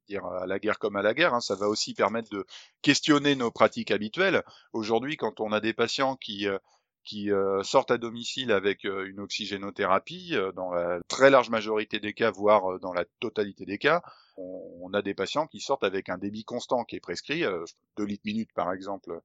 dire 0.09 0.25
à 0.27 0.47
la 0.47 0.59
guerre 0.59 0.79
comme 0.79 0.97
à 0.97 1.03
la 1.03 1.15
guerre, 1.15 1.35
hein, 1.35 1.41
ça 1.41 1.55
va 1.55 1.69
aussi 1.69 1.95
permettre 1.95 2.31
de 2.31 2.45
questionner 2.83 3.37
nos 3.37 3.51
pratiques 3.51 3.91
habituelles. 3.91 4.43
Aujourd'hui, 4.73 5.17
quand 5.17 5.41
on 5.41 5.53
a 5.53 5.61
des 5.61 5.73
patients 5.73 6.17
qui 6.17 6.47
euh, 6.47 6.59
qui 7.07 7.29
sortent 7.65 7.91
à 7.91 7.99
domicile 7.99 8.51
avec 8.51 8.85
une 8.85 9.21
oxygénothérapie, 9.21 10.37
dans 10.57 10.73
la 10.73 11.01
très 11.07 11.29
large 11.29 11.51
majorité 11.51 12.01
des 12.01 12.15
cas, 12.15 12.31
voire 12.31 12.81
dans 12.81 12.95
la 12.95 13.05
totalité 13.21 13.67
des 13.67 13.77
cas, 13.77 14.01
on, 14.39 14.91
a 14.95 15.03
des 15.03 15.13
patients 15.13 15.47
qui 15.47 15.61
sortent 15.61 15.85
avec 15.85 16.09
un 16.09 16.17
débit 16.17 16.45
constant 16.45 16.83
qui 16.83 16.97
est 16.97 17.01
prescrit, 17.01 17.45
2 17.99 18.05
litres 18.05 18.23
minutes 18.25 18.55
par 18.55 18.73
exemple 18.73 19.21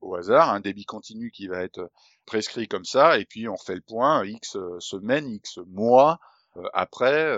au 0.00 0.14
hasard, 0.14 0.50
un 0.50 0.60
débit 0.60 0.84
continu 0.84 1.30
qui 1.30 1.46
va 1.48 1.62
être 1.62 1.90
prescrit 2.26 2.68
comme 2.68 2.84
ça, 2.84 3.18
et 3.18 3.24
puis 3.24 3.48
on 3.48 3.56
fait 3.56 3.74
le 3.74 3.80
point 3.80 4.24
X 4.24 4.56
semaines, 4.78 5.28
X 5.28 5.58
mois 5.66 6.20
après, 6.72 7.36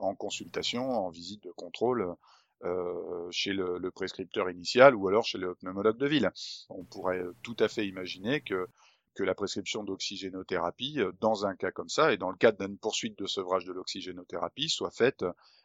en 0.00 0.14
consultation, 0.14 0.90
en 0.90 1.10
visite 1.10 1.44
de 1.44 1.52
contrôle 1.52 2.16
euh, 2.64 3.28
chez 3.30 3.52
le, 3.52 3.76
le, 3.76 3.90
prescripteur 3.90 4.48
initial 4.48 4.94
ou 4.94 5.08
alors 5.08 5.26
chez 5.26 5.36
le 5.36 5.54
pneumologue 5.54 5.98
de 5.98 6.06
ville. 6.06 6.32
On 6.70 6.84
pourrait 6.84 7.22
tout 7.42 7.56
à 7.58 7.68
fait 7.68 7.86
imaginer 7.86 8.40
que, 8.40 8.66
que 9.14 9.22
la 9.22 9.34
prescription 9.34 9.84
d'oxygénothérapie, 9.84 11.00
euh, 11.00 11.12
dans 11.20 11.44
un 11.44 11.54
cas 11.54 11.70
comme 11.70 11.90
ça, 11.90 12.14
et 12.14 12.16
dans 12.16 12.30
le 12.30 12.36
cadre 12.38 12.66
d'une 12.66 12.78
poursuite 12.78 13.18
de 13.18 13.26
sevrage 13.26 13.66
de 13.66 13.74
l'oxygénothérapie, 13.74 14.70
soit 14.70 14.90
faite 14.90 15.22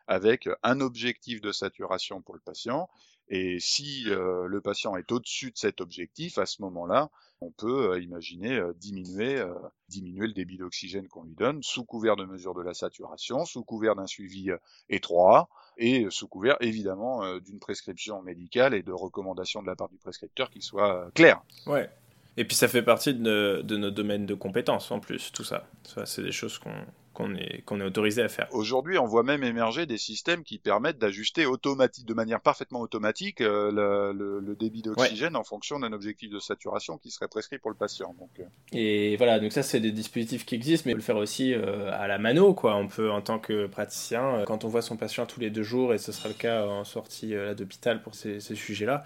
avec 0.08 0.50
un 0.64 0.82
objectif 0.82 1.40
de 1.40 1.54
saturation 1.54 2.22
pour 2.22 2.36
le 2.36 2.42
patient. 2.42 2.90
Et 3.34 3.60
si 3.62 4.04
euh, 4.08 4.46
le 4.46 4.60
patient 4.60 4.98
est 4.98 5.10
au-dessus 5.10 5.52
de 5.52 5.58
cet 5.58 5.80
objectif, 5.80 6.38
à 6.38 6.46
ce 6.46 6.62
moment-là, 6.64 7.10
on 7.40 7.50
peut 7.50 7.94
euh, 7.94 8.02
imaginer 8.02 8.58
euh, 8.58 8.74
diminuer, 8.76 9.42
diminuer 9.88 10.28
le 10.28 10.34
débit 10.34 10.58
d'oxygène 10.58 11.08
qu'on 11.08 11.24
lui 11.24 11.34
donne 11.34 11.64
sous 11.64 11.86
couvert 11.86 12.18
de 12.18 12.26
mesure 12.26 12.54
de 12.54 12.62
la 12.62 12.74
saturation, 12.74 13.46
sous 13.46 13.64
couvert 13.64 13.96
d'un 13.96 14.06
suivi 14.06 14.52
étroit, 14.90 15.48
et 15.78 16.08
sous 16.10 16.28
couvert 16.28 16.58
évidemment 16.60 17.38
d'une 17.40 17.60
prescription 17.60 18.22
médicale 18.22 18.74
et 18.74 18.84
de 18.84 18.92
recommandations 18.92 19.62
de 19.62 19.68
la 19.68 19.78
part 19.78 19.88
du 19.88 19.98
prescripteur 19.98 20.50
qui 20.50 20.62
soient 20.62 21.10
claires. 21.16 21.42
Ouais. 21.66 21.90
Et 22.36 22.44
puis 22.44 22.56
ça 22.56 22.68
fait 22.68 22.84
partie 22.84 23.14
de, 23.14 23.62
de 23.64 23.78
nos 23.78 23.92
domaines 23.92 24.26
de 24.26 24.36
compétences 24.36 24.92
en 24.92 25.00
plus, 25.00 25.32
tout 25.32 25.46
ça. 25.46 25.68
ça 25.84 26.06
c'est 26.06 26.22
des 26.22 26.34
choses 26.34 26.60
qu'on 26.60 26.86
qu'on 27.14 27.36
est, 27.36 27.62
qu'on 27.66 27.82
est 27.82 27.84
autorisé 27.84 28.22
à 28.22 28.30
faire. 28.30 28.48
Aujourd'hui, 28.52 28.98
on 28.98 29.06
voit 29.06 29.24
même 29.24 29.44
émerger 29.44 29.86
des 29.86 29.98
systèmes 29.98 30.44
qui 30.44 30.60
permettent 30.60 30.98
d'ajuster 30.98 31.46
automatique, 31.46 32.06
de 32.06 32.14
manière 32.14 32.40
parfaitement 32.40 32.80
automatique 32.80 33.42
euh, 33.42 33.72
le, 34.14 34.40
le, 34.40 34.56
débit 34.56 34.82
d'oxygène 34.82 35.36
en 35.36 35.44
fonction 35.44 35.80
d'un 35.80 35.92
objectif 35.92 36.30
de 36.30 36.40
saturation 36.40 36.98
qui 36.98 37.12
serait 37.12 37.28
prescrit 37.28 37.58
pour 37.58 37.70
le 37.70 37.76
patient. 37.76 38.16
Donc, 38.20 38.30
euh. 38.40 38.44
Et 38.72 39.18
voilà, 39.18 39.40
donc 39.40 39.52
ça, 39.52 39.64
c'est 39.64 39.80
des 39.80 39.92
dispositifs 39.92 40.46
qui 40.46 40.56
existent, 40.56 40.84
mais 40.86 40.94
on 40.94 40.96
peut 40.96 41.00
le 41.00 41.04
faire 41.04 41.18
aussi 41.18 41.54
euh, 41.54 41.92
à 41.92 42.08
la 42.08 42.18
mano. 42.18 42.54
Quoi. 42.54 42.76
On 42.76 42.88
peut, 42.88 43.12
en 43.12 43.22
tant 43.22 43.40
que 43.40 43.68
praticien, 43.68 44.44
quand 44.46 44.64
on 44.64 44.70
voit 44.70 44.82
son 44.82 44.96
patient 44.96 45.26
tous 45.26 45.40
les 45.40 45.50
deux 45.50 45.64
jours, 45.64 45.94
et 45.94 45.98
ce 45.98 46.12
sera 46.12 46.30
le 46.30 46.36
cas 46.36 46.66
en 46.66 46.84
sortie 46.84 47.34
d'hôpital 47.58 48.02
pour 48.02 48.16
ces, 48.16 48.40
ces 48.40 48.56
sujets-là, 48.56 49.04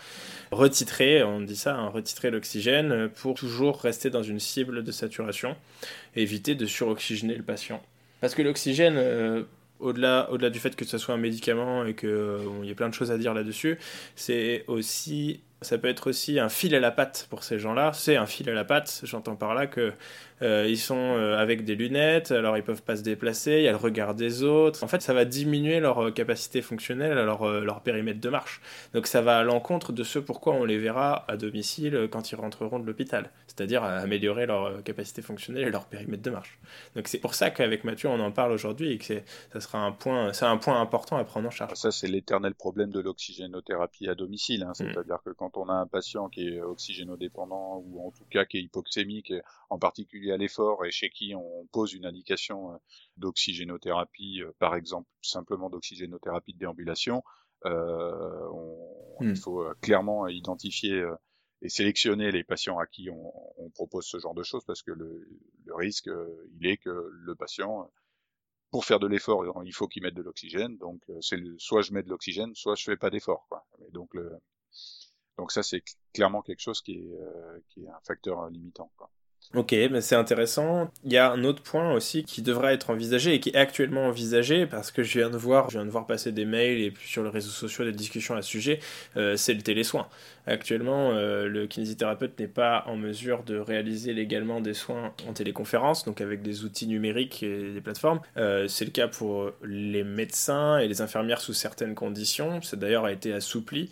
retitrer, 0.51 1.23
on 1.23 1.41
dit 1.41 1.55
ça, 1.55 1.75
hein, 1.75 1.89
retitrer 1.89 2.29
l'oxygène 2.29 3.09
pour 3.09 3.33
toujours 3.33 3.79
rester 3.79 4.09
dans 4.09 4.23
une 4.23 4.39
cible 4.39 4.83
de 4.83 4.91
saturation 4.91 5.55
et 6.15 6.21
éviter 6.21 6.55
de 6.55 6.65
suroxygéner 6.65 7.35
le 7.35 7.43
patient. 7.43 7.81
Parce 8.21 8.35
que 8.35 8.41
l'oxygène, 8.41 8.95
euh, 8.97 9.43
au-delà, 9.79 10.29
au-delà 10.31 10.49
du 10.49 10.59
fait 10.59 10.75
que 10.75 10.85
ce 10.85 10.97
soit 10.97 11.13
un 11.13 11.19
médicament 11.19 11.85
et 11.85 11.95
qu'il 11.95 12.09
euh, 12.09 12.39
y 12.63 12.71
a 12.71 12.75
plein 12.75 12.89
de 12.89 12.93
choses 12.93 13.11
à 13.11 13.17
dire 13.17 13.33
là-dessus, 13.33 13.77
c'est 14.15 14.63
aussi, 14.67 15.41
ça 15.61 15.77
peut 15.77 15.87
être 15.87 16.09
aussi 16.09 16.39
un 16.39 16.49
fil 16.49 16.75
à 16.75 16.79
la 16.79 16.91
patte 16.91 17.27
pour 17.29 17.43
ces 17.43 17.59
gens-là. 17.59 17.91
C'est 17.93 18.17
un 18.17 18.25
fil 18.25 18.49
à 18.49 18.53
la 18.53 18.65
patte, 18.65 19.01
j'entends 19.03 19.35
par 19.35 19.55
là 19.55 19.67
que 19.67 19.93
euh, 20.41 20.65
ils 20.67 20.77
sont 20.77 20.97
euh, 20.97 21.37
avec 21.37 21.63
des 21.63 21.75
lunettes, 21.75 22.31
alors 22.31 22.57
ils 22.57 22.63
peuvent 22.63 22.81
pas 22.81 22.97
se 22.97 23.03
déplacer, 23.03 23.53
il 23.53 23.63
y 23.63 23.67
a 23.67 23.71
le 23.71 23.77
regard 23.77 24.15
des 24.15 24.43
autres. 24.43 24.83
En 24.83 24.87
fait, 24.87 25.01
ça 25.01 25.13
va 25.13 25.23
diminuer 25.23 25.79
leur 25.79 26.03
euh, 26.03 26.11
capacité 26.11 26.61
fonctionnelle, 26.61 27.13
leur, 27.13 27.47
leur 27.61 27.81
périmètre 27.81 28.19
de 28.19 28.29
marche. 28.29 28.61
Donc 28.93 29.07
ça 29.07 29.21
va 29.21 29.39
à 29.39 29.43
l'encontre 29.43 29.93
de 29.93 30.03
ce 30.03 30.19
pourquoi 30.19 30.53
on 30.53 30.65
les 30.65 30.77
verra 30.77 31.25
à 31.29 31.37
domicile 31.37 32.09
quand 32.11 32.31
ils 32.31 32.35
rentreront 32.35 32.79
de 32.79 32.85
l'hôpital, 32.85 33.31
c'est-à-dire 33.47 33.83
améliorer 33.83 34.45
leur 34.45 34.83
capacité 34.83 35.21
fonctionnelle 35.21 35.67
et 35.67 35.71
leur 35.71 35.85
périmètre 35.85 36.23
de 36.23 36.31
marche. 36.31 36.59
Donc 36.95 37.07
c'est 37.07 37.19
pour 37.19 37.33
ça 37.33 37.49
qu'avec 37.49 37.83
Mathieu, 37.85 38.09
on 38.09 38.19
en 38.19 38.31
parle 38.31 38.51
aujourd'hui 38.51 38.91
et 38.91 38.97
que 38.97 39.21
ça 39.53 39.59
sera 39.61 39.79
un 39.79 39.91
point, 39.91 40.33
c'est 40.33 40.45
un 40.45 40.57
point 40.57 40.79
important 40.81 41.17
à 41.17 41.23
prendre 41.23 41.47
en 41.47 41.51
charge. 41.51 41.75
Ça, 41.75 41.91
c'est 41.91 42.07
l'éternel 42.07 42.53
problème 42.55 42.91
de 42.91 42.99
l'oxygénothérapie 42.99 44.09
à 44.09 44.15
domicile. 44.15 44.63
Hein. 44.63 44.71
Mm. 44.71 44.73
C'est-à-dire 44.75 45.19
que 45.25 45.29
quand 45.31 45.44
on 45.55 45.69
a 45.69 45.73
un 45.73 45.87
patient 45.87 46.29
qui 46.29 46.47
est 46.47 46.61
oxygénodépendant 46.61 47.77
ou 47.85 48.05
en 48.07 48.11
tout 48.11 48.25
cas 48.25 48.45
qui 48.45 48.57
est 48.57 48.61
hypoxémique, 48.61 49.33
en 49.69 49.79
particulier 49.79 50.31
à 50.31 50.37
l'effort 50.37 50.85
et 50.85 50.91
chez 50.91 51.09
qui 51.09 51.33
on 51.35 51.67
pose 51.71 51.93
une 51.93 52.05
indication 52.05 52.73
euh, 52.73 52.77
d'oxygénothérapie, 53.17 54.41
euh, 54.41 54.51
par 54.59 54.75
exemple 54.75 55.09
simplement 55.21 55.69
d'oxygénothérapie 55.69 56.53
de 56.53 56.59
déambulation, 56.59 57.23
euh, 57.65 58.49
il 59.21 59.29
hmm. 59.29 59.35
faut 59.35 59.65
clairement 59.81 60.27
identifier 60.27 61.03
et 61.61 61.69
sélectionner 61.69 62.31
les 62.31 62.43
patients 62.43 62.77
à 62.77 62.85
qui 62.85 63.09
on, 63.09 63.69
propose 63.71 64.05
ce 64.05 64.19
genre 64.19 64.35
de 64.35 64.43
choses 64.43 64.63
parce 64.65 64.83
que 64.83 64.91
le, 64.91 65.27
risque, 65.69 66.09
il 66.59 66.67
est 66.67 66.77
que 66.77 67.09
le 67.09 67.35
patient, 67.35 67.89
pour 68.71 68.85
faire 68.85 68.99
de 68.99 69.07
l'effort, 69.07 69.45
il 69.63 69.73
faut 69.73 69.87
qu'il 69.87 70.03
mette 70.03 70.13
de 70.13 70.21
l'oxygène. 70.21 70.77
Donc, 70.77 71.01
c'est 71.21 71.39
soit 71.57 71.81
je 71.81 71.93
mets 71.93 72.03
de 72.03 72.09
l'oxygène, 72.09 72.53
soit 72.55 72.75
je 72.75 72.83
fais 72.83 72.97
pas 72.97 73.09
d'effort. 73.09 73.47
Donc, 73.93 74.13
le, 74.13 74.37
donc 75.37 75.51
ça, 75.51 75.63
c'est 75.63 75.83
clairement 76.13 76.41
quelque 76.41 76.61
chose 76.61 76.81
qui 76.81 76.93
est, 76.93 77.81
est 77.81 77.87
un 77.87 77.99
facteur 78.03 78.49
limitant. 78.49 78.91
Quoi. 78.97 79.09
Ok, 79.53 79.73
c'est 80.01 80.15
intéressant. 80.15 80.91
Il 81.05 81.13
y 81.13 81.17
a 81.17 81.31
un 81.31 81.43
autre 81.45 81.61
point 81.61 81.93
aussi 81.93 82.23
qui 82.23 82.41
devrait 82.41 82.73
être 82.73 82.89
envisagé 82.89 83.35
et 83.35 83.39
qui 83.39 83.49
est 83.49 83.55
actuellement 83.55 84.07
envisagé 84.07 84.65
parce 84.65 84.91
que 84.91 85.01
je 85.01 85.19
viens 85.19 85.29
de 85.29 85.37
voir, 85.37 85.69
je 85.69 85.77
viens 85.77 85.85
de 85.85 85.91
voir 85.91 86.07
passer 86.07 86.33
des 86.33 86.43
mails 86.43 86.81
et 86.81 86.91
puis 86.91 87.07
sur 87.07 87.23
les 87.23 87.29
réseaux 87.29 87.51
sociaux 87.51 87.85
des 87.85 87.93
discussions 87.93 88.35
à 88.35 88.41
ce 88.41 88.49
sujet, 88.49 88.79
euh, 89.15 89.37
c'est 89.37 89.53
le 89.53 89.61
télésoin. 89.61 90.07
Actuellement, 90.47 91.11
euh, 91.11 91.47
le 91.47 91.67
kinésithérapeute 91.67 92.37
n'est 92.39 92.47
pas 92.47 92.83
en 92.87 92.97
mesure 92.97 93.43
de 93.43 93.57
réaliser 93.57 94.13
légalement 94.13 94.59
des 94.59 94.73
soins 94.73 95.13
en 95.27 95.33
téléconférence, 95.33 96.03
donc 96.03 96.19
avec 96.21 96.41
des 96.41 96.65
outils 96.65 96.87
numériques 96.87 97.41
et 97.41 97.71
des 97.71 97.81
plateformes. 97.81 98.19
Euh, 98.37 98.67
c'est 98.67 98.85
le 98.85 98.91
cas 98.91 99.07
pour 99.07 99.51
les 99.63 100.03
médecins 100.03 100.79
et 100.79 100.87
les 100.87 101.01
infirmières 101.01 101.39
sous 101.39 101.53
certaines 101.53 101.95
conditions. 101.95 102.61
Ça 102.61 102.75
d'ailleurs 102.75 103.05
a 103.05 103.11
été 103.11 103.31
assoupli 103.31 103.89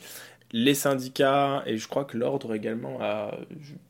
les 0.54 0.76
syndicats, 0.76 1.64
et 1.66 1.78
je 1.78 1.88
crois 1.88 2.06
que 2.06 2.16
l'ordre 2.16 2.54
également 2.54 3.00
a, 3.02 3.36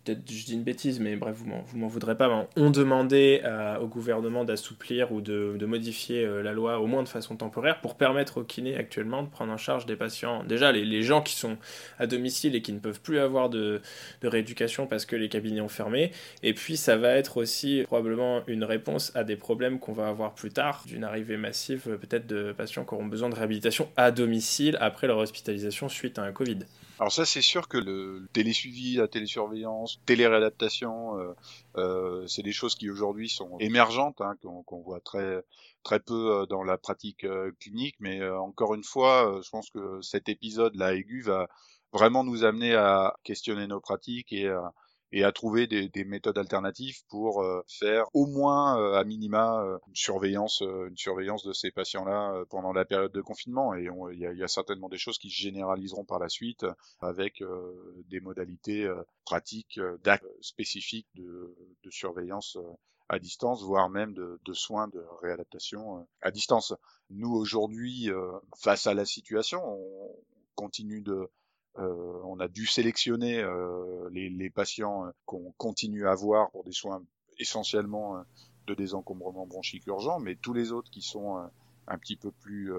peut-être 0.06 0.22
je 0.32 0.46
dis 0.46 0.54
une 0.54 0.64
bêtise, 0.64 1.02
mais 1.02 1.18
bref, 1.18 1.36
vous 1.36 1.78
m'en 1.78 1.88
voudrez 1.88 2.16
pas, 2.16 2.48
ont 2.56 2.70
demandé 2.70 3.42
au 3.82 3.88
gouvernement 3.88 4.46
d'assouplir 4.46 5.12
ou 5.12 5.20
de, 5.22 5.66
modifier 5.66 6.24
euh, 6.24 6.44
la 6.44 6.54
loi, 6.54 6.80
au 6.80 6.88
moins 6.88 7.04
de 7.04 7.10
façon 7.10 7.36
temporaire, 7.36 7.82
pour 7.82 7.96
permettre 7.96 8.42
aux 8.42 8.44
kinés 8.44 8.78
actuellement 8.78 9.24
de 9.24 9.30
prendre 9.30 9.52
en 9.52 9.58
charge 9.58 9.86
des 9.86 9.96
patients, 9.96 10.44
déjà 10.44 10.72
les, 10.72 11.04
gens 11.04 11.22
qui 11.22 11.34
sont 11.34 11.58
à 12.00 12.08
domicile 12.08 12.56
et 12.56 12.62
qui 12.62 12.72
ne 12.72 12.80
peuvent 12.80 13.02
plus 13.02 13.20
avoir 13.20 13.50
de, 13.50 13.82
rééducation 14.24 14.88
parce 14.88 15.06
que 15.06 15.16
les 15.18 15.28
cabinets 15.28 15.62
ont 15.62 15.68
fermé, 15.68 16.12
et 16.44 16.54
puis 16.54 16.78
ça 16.78 16.96
va 16.96 17.10
être 17.10 17.38
aussi 17.38 17.84
probablement 17.86 18.42
une 18.48 18.64
réponse 18.64 19.12
à 19.16 19.26
des 19.26 19.36
problèmes 19.36 19.80
qu'on 19.80 19.92
va 19.92 20.08
avoir 20.08 20.34
plus 20.34 20.52
tard, 20.52 20.84
d'une 20.86 21.04
arrivée 21.04 21.36
massive 21.36 21.98
peut-être 22.00 22.28
de 22.28 22.54
patients 22.54 22.86
qui 22.86 22.94
auront 22.94 23.06
besoin 23.06 23.30
de 23.30 23.36
réhabilitation 23.36 23.90
à 23.98 24.12
domicile 24.12 24.78
après 24.80 25.08
leur 25.08 25.18
hospitalisation 25.18 25.90
suite 25.90 26.20
à 26.20 26.24
un 26.24 26.32
Covid. 26.32 26.53
Alors 27.00 27.12
ça, 27.12 27.26
c'est 27.26 27.42
sûr 27.42 27.68
que 27.68 27.78
le 27.78 28.28
télésuivi, 28.34 28.96
la 28.96 29.08
télésurveillance, 29.08 30.00
téléréadaptation, 30.06 31.20
euh, 31.20 31.34
euh, 31.78 32.28
c'est 32.28 32.44
des 32.44 32.52
choses 32.52 32.76
qui 32.76 32.90
aujourd'hui 32.90 33.30
sont 33.30 33.58
émergentes, 33.60 34.22
hein, 34.22 34.36
qu'on 34.42 34.82
voit 34.82 35.00
très 35.00 35.44
très 35.84 36.00
peu 36.00 36.32
euh, 36.32 36.46
dans 36.46 36.64
la 36.64 36.78
pratique 36.78 37.24
euh, 37.26 37.52
clinique. 37.60 37.96
Mais 38.00 38.22
euh, 38.22 38.40
encore 38.40 38.74
une 38.74 38.84
fois, 38.84 39.40
je 39.44 39.50
pense 39.50 39.70
que 39.70 40.02
cet 40.02 40.30
épisode-là 40.30 40.94
aigu 40.94 41.22
va 41.22 41.48
vraiment 41.92 42.24
nous 42.24 42.44
amener 42.44 42.74
à 42.74 43.16
questionner 43.24 43.68
nos 43.68 43.80
pratiques 43.80 44.34
et 44.34 44.48
à 44.48 44.74
et 45.14 45.24
à 45.24 45.32
trouver 45.32 45.68
des, 45.68 45.90
des 45.90 46.06
méthodes 46.06 46.40
alternatives 46.40 47.06
pour 47.08 47.44
euh, 47.44 47.64
faire 47.68 48.06
au 48.14 48.26
moins 48.26 48.80
euh, 48.80 49.00
à 49.00 49.04
minima 49.04 49.64
euh, 49.64 49.78
une 49.88 49.96
surveillance, 49.96 50.62
une 50.62 50.98
surveillance 50.98 51.46
de 51.46 51.54
ces 51.54 51.70
patients-là 51.70 52.44
pendant 52.50 52.74
la 52.74 52.84
période 52.84 53.12
de 53.12 53.22
confinement. 53.22 53.76
Et 53.76 53.88
il 54.12 54.20
y 54.20 54.44
a, 54.44 54.48
certainement 54.48 54.90
des 54.90 54.98
choses 54.98 55.20
qui 55.20 55.30
se 55.30 55.40
généraliseront 55.40 56.04
par 56.04 56.18
la 56.18 56.30
suite 56.30 56.66
avec 57.00 57.44
des 58.10 58.20
modalités 58.20 58.92
pratiques, 59.26 59.80
d'actes 60.04 60.26
spécifiques 60.42 61.08
de, 61.14 61.56
surveillance 61.92 62.58
à 63.10 63.20
distance, 63.20 63.62
voire 63.64 63.90
même 63.90 64.14
de 64.14 64.54
soins 64.54 64.88
de 64.88 65.04
réadaptation 65.22 66.08
à 66.22 66.32
distance. 66.32 66.74
Nous 67.12 67.32
aujourd'hui, 67.32 68.10
face 68.58 68.88
à 68.88 68.96
la 68.96 69.06
situation, 69.06 69.62
on 69.64 70.16
continue 70.56 71.02
de 71.02 71.30
euh, 71.80 72.22
on 72.24 72.40
a 72.40 72.48
dû 72.48 72.66
sélectionner 72.68 73.40
euh, 73.40 74.08
les, 74.12 74.30
les, 74.30 74.50
patients 74.50 75.08
euh, 75.08 75.12
qu'on 75.26 75.54
continue 75.58 76.08
à 76.08 76.14
voir 76.14 76.52
pour 76.52 76.64
des 76.64 76.72
soins 76.72 77.02
essentiellement 77.40 78.24
de 78.68 78.76
désencombrement 78.76 79.48
bronchique 79.48 79.88
urgent, 79.88 80.20
mais 80.20 80.36
tous 80.36 80.54
les 80.54 80.72
autres 80.72 80.92
qui 80.92 81.02
sont 81.02 81.50
un 81.88 81.98
petit 81.98 82.16
peu 82.16 82.30
plus 82.32 82.72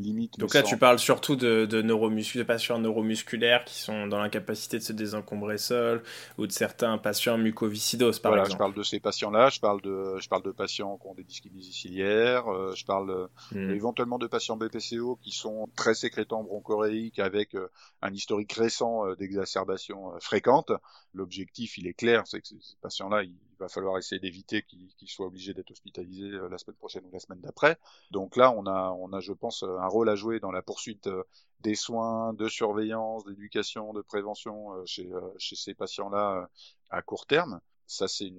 limite. 0.00 0.38
Donc 0.38 0.54
là, 0.54 0.62
tu 0.62 0.76
parles 0.76 0.98
surtout 0.98 1.36
de, 1.36 1.66
de, 1.66 1.82
de 1.82 2.42
patients 2.42 2.78
neuromusculaires 2.78 3.64
qui 3.64 3.78
sont 3.78 4.06
dans 4.06 4.18
l'incapacité 4.18 4.78
de 4.78 4.82
se 4.82 4.92
désencombrer 4.92 5.58
seuls 5.58 6.02
ou 6.38 6.46
de 6.46 6.52
certains 6.52 6.98
patients 6.98 7.38
mucoviscidoses, 7.38 8.18
par 8.18 8.32
voilà, 8.32 8.44
exemple. 8.44 8.54
je 8.54 8.58
parle 8.58 8.74
de 8.74 8.82
ces 8.82 9.00
patients-là, 9.00 9.50
je 9.50 9.60
parle 9.60 9.80
de, 9.82 10.16
je 10.18 10.28
parle 10.28 10.42
de 10.42 10.50
patients 10.50 10.98
qui 10.98 11.06
ont 11.08 11.14
des 11.14 11.24
dyskinésies 11.24 11.72
ciliaires, 11.72 12.48
euh, 12.52 12.72
je 12.74 12.84
parle 12.84 13.28
hmm. 13.52 13.70
éventuellement 13.70 14.18
de 14.18 14.26
patients 14.26 14.56
BPCO 14.56 15.16
qui 15.22 15.32
sont 15.32 15.68
très 15.76 15.94
sécrétants 15.94 16.42
bronchoréiques 16.42 17.18
avec 17.18 17.54
euh, 17.54 17.68
un 18.00 18.12
historique 18.12 18.52
récent 18.52 19.06
euh, 19.06 19.16
d'exacerbation 19.16 20.12
fréquente. 20.20 20.72
L'objectif, 21.14 21.78
il 21.78 21.86
est 21.86 21.94
clair, 21.94 22.22
c'est 22.26 22.40
que 22.40 22.48
ces, 22.48 22.56
patients-là, 22.80 23.22
il 23.22 23.34
va 23.62 23.68
falloir 23.68 23.96
essayer 23.96 24.20
d'éviter 24.20 24.62
qu'ils 24.62 25.08
soient 25.08 25.26
obligés 25.26 25.54
d'être 25.54 25.70
hospitalisés 25.70 26.30
la 26.50 26.58
semaine 26.58 26.76
prochaine 26.76 27.04
ou 27.06 27.10
la 27.12 27.20
semaine 27.20 27.40
d'après. 27.40 27.78
Donc 28.10 28.36
là, 28.36 28.52
on 28.52 28.66
a, 28.66 28.90
on 28.98 29.12
a, 29.12 29.20
je 29.20 29.32
pense, 29.32 29.62
un 29.62 29.86
rôle 29.86 30.08
à 30.08 30.16
jouer 30.16 30.40
dans 30.40 30.50
la 30.50 30.62
poursuite 30.62 31.06
euh, 31.06 31.22
des 31.60 31.74
soins, 31.76 32.34
de 32.34 32.48
surveillance, 32.48 33.24
d'éducation, 33.24 33.92
de 33.92 34.02
prévention 34.02 34.74
euh, 34.74 34.82
chez, 34.84 35.08
euh, 35.12 35.20
ces 35.38 35.74
patients-là 35.74 36.48
à 36.90 37.02
court 37.02 37.26
terme. 37.26 37.60
Ça, 37.86 38.08
c'est 38.08 38.32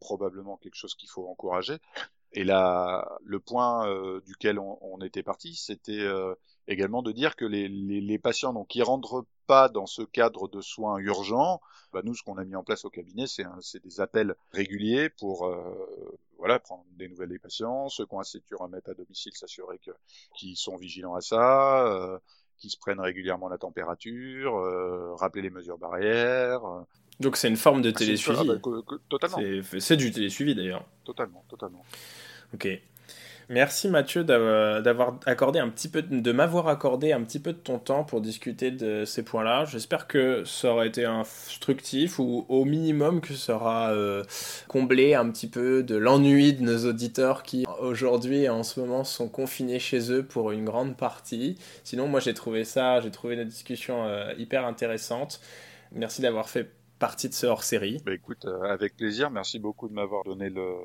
probablement 0.00 0.56
quelque 0.56 0.74
chose 0.74 0.94
qu'il 0.94 1.08
faut 1.08 1.28
encourager. 1.28 1.78
Et 2.32 2.44
là, 2.44 3.08
le 3.22 3.38
point 3.38 3.86
duquel 4.26 4.58
on, 4.58 5.00
était 5.00 5.22
parti, 5.22 5.54
c'était 5.54 6.04
également 6.66 7.02
de 7.02 7.12
dire 7.12 7.36
que 7.36 7.44
les, 7.44 8.18
patients 8.18 8.52
donc, 8.52 8.66
qui 8.66 8.82
rentrent 8.82 9.26
pas 9.50 9.68
dans 9.68 9.86
ce 9.86 10.02
cadre 10.02 10.46
de 10.46 10.60
soins 10.60 10.98
urgents, 10.98 11.60
bah, 11.92 12.02
nous, 12.04 12.14
ce 12.14 12.22
qu'on 12.22 12.38
a 12.38 12.44
mis 12.44 12.54
en 12.54 12.62
place 12.62 12.84
au 12.84 12.90
cabinet, 12.90 13.24
c'est 13.26 13.82
des 13.82 14.00
appels 14.00 14.36
réguliers 14.52 15.08
pour 15.08 15.44
voilà, 16.40 16.58
prendre 16.58 16.84
des 16.96 17.08
nouvelles 17.08 17.28
des 17.28 17.38
patients, 17.38 17.88
ceux 17.88 18.06
qui 18.06 18.14
ont 18.14 18.64
un 18.64 18.68
mettre 18.68 18.90
à 18.90 18.94
domicile, 18.94 19.32
s'assurer 19.34 19.78
qu'ils 20.34 20.56
sont 20.56 20.76
vigilants 20.76 21.14
à 21.14 21.20
ça, 21.20 21.86
euh, 21.86 22.18
qu'ils 22.56 22.70
se 22.70 22.78
prennent 22.78 23.00
régulièrement 23.00 23.48
la 23.48 23.58
température, 23.58 24.56
euh, 24.56 25.14
rappeler 25.16 25.42
les 25.42 25.50
mesures 25.50 25.78
barrières. 25.78 26.62
Donc 27.20 27.36
c'est 27.36 27.48
une 27.48 27.56
forme 27.56 27.82
de 27.82 27.90
ah, 27.90 27.92
télésuivi. 27.92 28.38
Ah, 28.40 28.44
bah, 28.44 28.96
totalement. 29.08 29.38
C'est 29.78 29.96
du 29.96 30.10
télésuivi 30.10 30.54
d'ailleurs. 30.54 30.84
Totalement, 31.04 31.44
totalement. 31.48 31.84
Ok. 32.54 32.68
Merci 33.50 33.88
Mathieu 33.88 34.22
d'avoir 34.22 35.18
accordé 35.26 35.58
un 35.58 35.68
petit 35.70 35.88
peu, 35.88 36.02
de 36.02 36.30
m'avoir 36.30 36.68
accordé 36.68 37.10
un 37.10 37.20
petit 37.24 37.40
peu 37.40 37.52
de 37.52 37.58
ton 37.58 37.80
temps 37.80 38.04
pour 38.04 38.20
discuter 38.20 38.70
de 38.70 39.04
ces 39.04 39.24
points-là. 39.24 39.64
J'espère 39.64 40.06
que 40.06 40.44
ça 40.44 40.70
aura 40.70 40.86
été 40.86 41.04
instructif 41.04 42.20
ou 42.20 42.46
au 42.48 42.64
minimum 42.64 43.20
que 43.20 43.34
ça 43.34 43.56
aura 43.56 43.90
euh, 43.90 44.22
comblé 44.68 45.14
un 45.14 45.28
petit 45.30 45.48
peu 45.48 45.82
de 45.82 45.96
l'ennui 45.96 46.52
de 46.52 46.62
nos 46.62 46.88
auditeurs 46.88 47.42
qui 47.42 47.66
aujourd'hui 47.80 48.44
et 48.44 48.48
en 48.48 48.62
ce 48.62 48.78
moment 48.78 49.02
sont 49.02 49.28
confinés 49.28 49.80
chez 49.80 50.12
eux 50.12 50.24
pour 50.24 50.52
une 50.52 50.64
grande 50.64 50.96
partie. 50.96 51.58
Sinon, 51.82 52.06
moi 52.06 52.20
j'ai 52.20 52.34
trouvé 52.34 52.62
ça, 52.62 53.00
j'ai 53.00 53.10
trouvé 53.10 53.34
notre 53.34 53.50
discussion 53.50 54.04
euh, 54.04 54.32
hyper 54.38 54.64
intéressante. 54.64 55.40
Merci 55.90 56.22
d'avoir 56.22 56.48
fait 56.48 56.70
partie 57.00 57.28
de 57.28 57.34
ce 57.34 57.46
hors-série. 57.46 58.00
Bah 58.06 58.14
écoute, 58.14 58.44
euh, 58.44 58.62
avec 58.62 58.96
plaisir. 58.96 59.28
Merci 59.28 59.58
beaucoup 59.58 59.88
de 59.88 59.94
m'avoir 59.94 60.22
donné 60.22 60.50
le, 60.50 60.76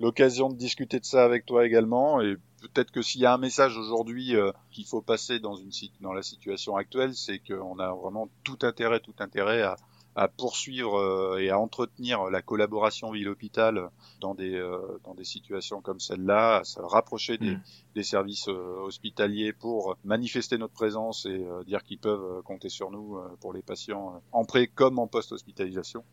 l'occasion 0.00 0.50
de 0.50 0.56
discuter 0.56 1.00
de 1.00 1.04
ça 1.04 1.24
avec 1.24 1.46
toi 1.46 1.66
également. 1.66 2.20
Et 2.20 2.36
peut-être 2.60 2.90
que 2.90 3.02
s'il 3.02 3.20
y 3.20 3.26
a 3.26 3.34
un 3.34 3.38
message 3.38 3.76
aujourd'hui 3.76 4.36
euh, 4.36 4.52
qu'il 4.70 4.86
faut 4.86 5.02
passer 5.02 5.38
dans 5.40 5.56
une 5.56 5.70
dans 6.00 6.12
la 6.12 6.22
situation 6.22 6.76
actuelle, 6.76 7.14
c'est 7.14 7.38
qu'on 7.38 7.78
a 7.78 7.92
vraiment 7.92 8.28
tout 8.44 8.58
intérêt, 8.62 9.00
tout 9.00 9.14
intérêt 9.18 9.62
à, 9.62 9.76
à 10.14 10.28
poursuivre 10.28 10.98
euh, 10.98 11.38
et 11.38 11.50
à 11.50 11.58
entretenir 11.58 12.30
la 12.30 12.42
collaboration 12.42 13.10
ville-hôpital 13.10 13.90
dans 14.20 14.34
des 14.34 14.54
euh, 14.54 14.78
dans 15.04 15.14
des 15.14 15.24
situations 15.24 15.80
comme 15.80 16.00
celle-là, 16.00 16.58
à 16.58 16.64
se 16.64 16.80
rapprocher 16.80 17.38
des, 17.38 17.52
mm. 17.52 17.62
des 17.94 18.02
services 18.02 18.48
hospitaliers 18.48 19.52
pour 19.52 19.96
manifester 20.04 20.58
notre 20.58 20.74
présence 20.74 21.26
et 21.26 21.44
dire 21.66 21.82
qu'ils 21.82 21.98
peuvent 21.98 22.42
compter 22.42 22.68
sur 22.68 22.90
nous 22.90 23.18
pour 23.40 23.52
les 23.52 23.62
patients 23.62 24.22
en 24.32 24.44
pré 24.44 24.66
comme 24.66 24.98
en 24.98 25.06
post-hospitalisation. 25.06 26.04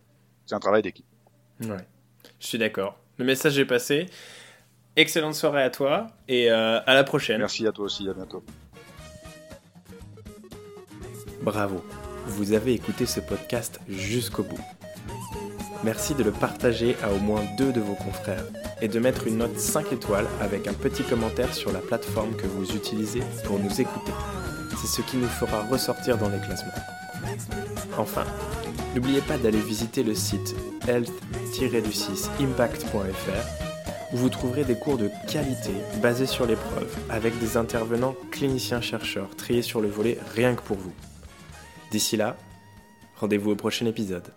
C'est 0.45 0.55
un 0.55 0.59
travail 0.59 0.81
d'équipe. 0.81 1.05
Ouais, 1.61 1.87
je 2.39 2.47
suis 2.47 2.57
d'accord. 2.57 2.97
Le 3.17 3.25
message 3.25 3.59
est 3.59 3.65
passé. 3.65 4.07
Excellente 4.95 5.35
soirée 5.35 5.63
à 5.63 5.69
toi 5.69 6.07
et 6.27 6.51
euh, 6.51 6.79
à 6.85 6.93
la 6.93 7.03
prochaine. 7.03 7.39
Merci 7.39 7.65
à 7.67 7.71
toi 7.71 7.85
aussi, 7.85 8.07
à 8.09 8.13
bientôt. 8.13 8.43
Bravo, 11.41 11.83
vous 12.25 12.53
avez 12.53 12.73
écouté 12.73 13.05
ce 13.05 13.19
podcast 13.19 13.79
jusqu'au 13.89 14.43
bout. 14.43 14.59
Merci 15.83 16.15
de 16.15 16.23
le 16.23 16.31
partager 16.31 16.95
à 17.03 17.11
au 17.11 17.17
moins 17.17 17.43
deux 17.57 17.73
de 17.73 17.81
vos 17.81 17.95
confrères 17.95 18.45
et 18.81 18.87
de 18.87 18.99
mettre 18.99 19.27
une 19.27 19.37
note 19.37 19.59
5 19.59 19.91
étoiles 19.91 20.27
avec 20.39 20.67
un 20.67 20.73
petit 20.73 21.03
commentaire 21.03 21.53
sur 21.53 21.71
la 21.73 21.79
plateforme 21.79 22.35
que 22.35 22.47
vous 22.47 22.71
utilisez 22.75 23.21
pour 23.45 23.59
nous 23.59 23.81
écouter. 23.81 24.13
C'est 24.79 24.87
ce 24.87 25.01
qui 25.01 25.17
nous 25.17 25.27
fera 25.27 25.63
ressortir 25.63 26.17
dans 26.17 26.29
les 26.29 26.39
classements. 26.39 26.71
Enfin, 27.97 28.25
n'oubliez 28.95 29.21
pas 29.21 29.37
d'aller 29.37 29.59
visiter 29.59 30.03
le 30.03 30.15
site 30.15 30.55
health-impact.fr 30.87 33.63
où 34.13 34.17
vous 34.17 34.29
trouverez 34.29 34.63
des 34.63 34.75
cours 34.75 34.97
de 34.97 35.09
qualité 35.27 35.71
basés 36.01 36.27
sur 36.27 36.45
l'épreuve 36.45 36.95
avec 37.09 37.37
des 37.39 37.57
intervenants 37.57 38.15
cliniciens-chercheurs 38.31 39.35
triés 39.35 39.63
sur 39.63 39.81
le 39.81 39.87
volet 39.87 40.19
rien 40.35 40.55
que 40.55 40.61
pour 40.61 40.77
vous. 40.77 40.93
D'ici 41.91 42.15
là, 42.15 42.37
rendez-vous 43.19 43.51
au 43.51 43.55
prochain 43.55 43.87
épisode. 43.87 44.31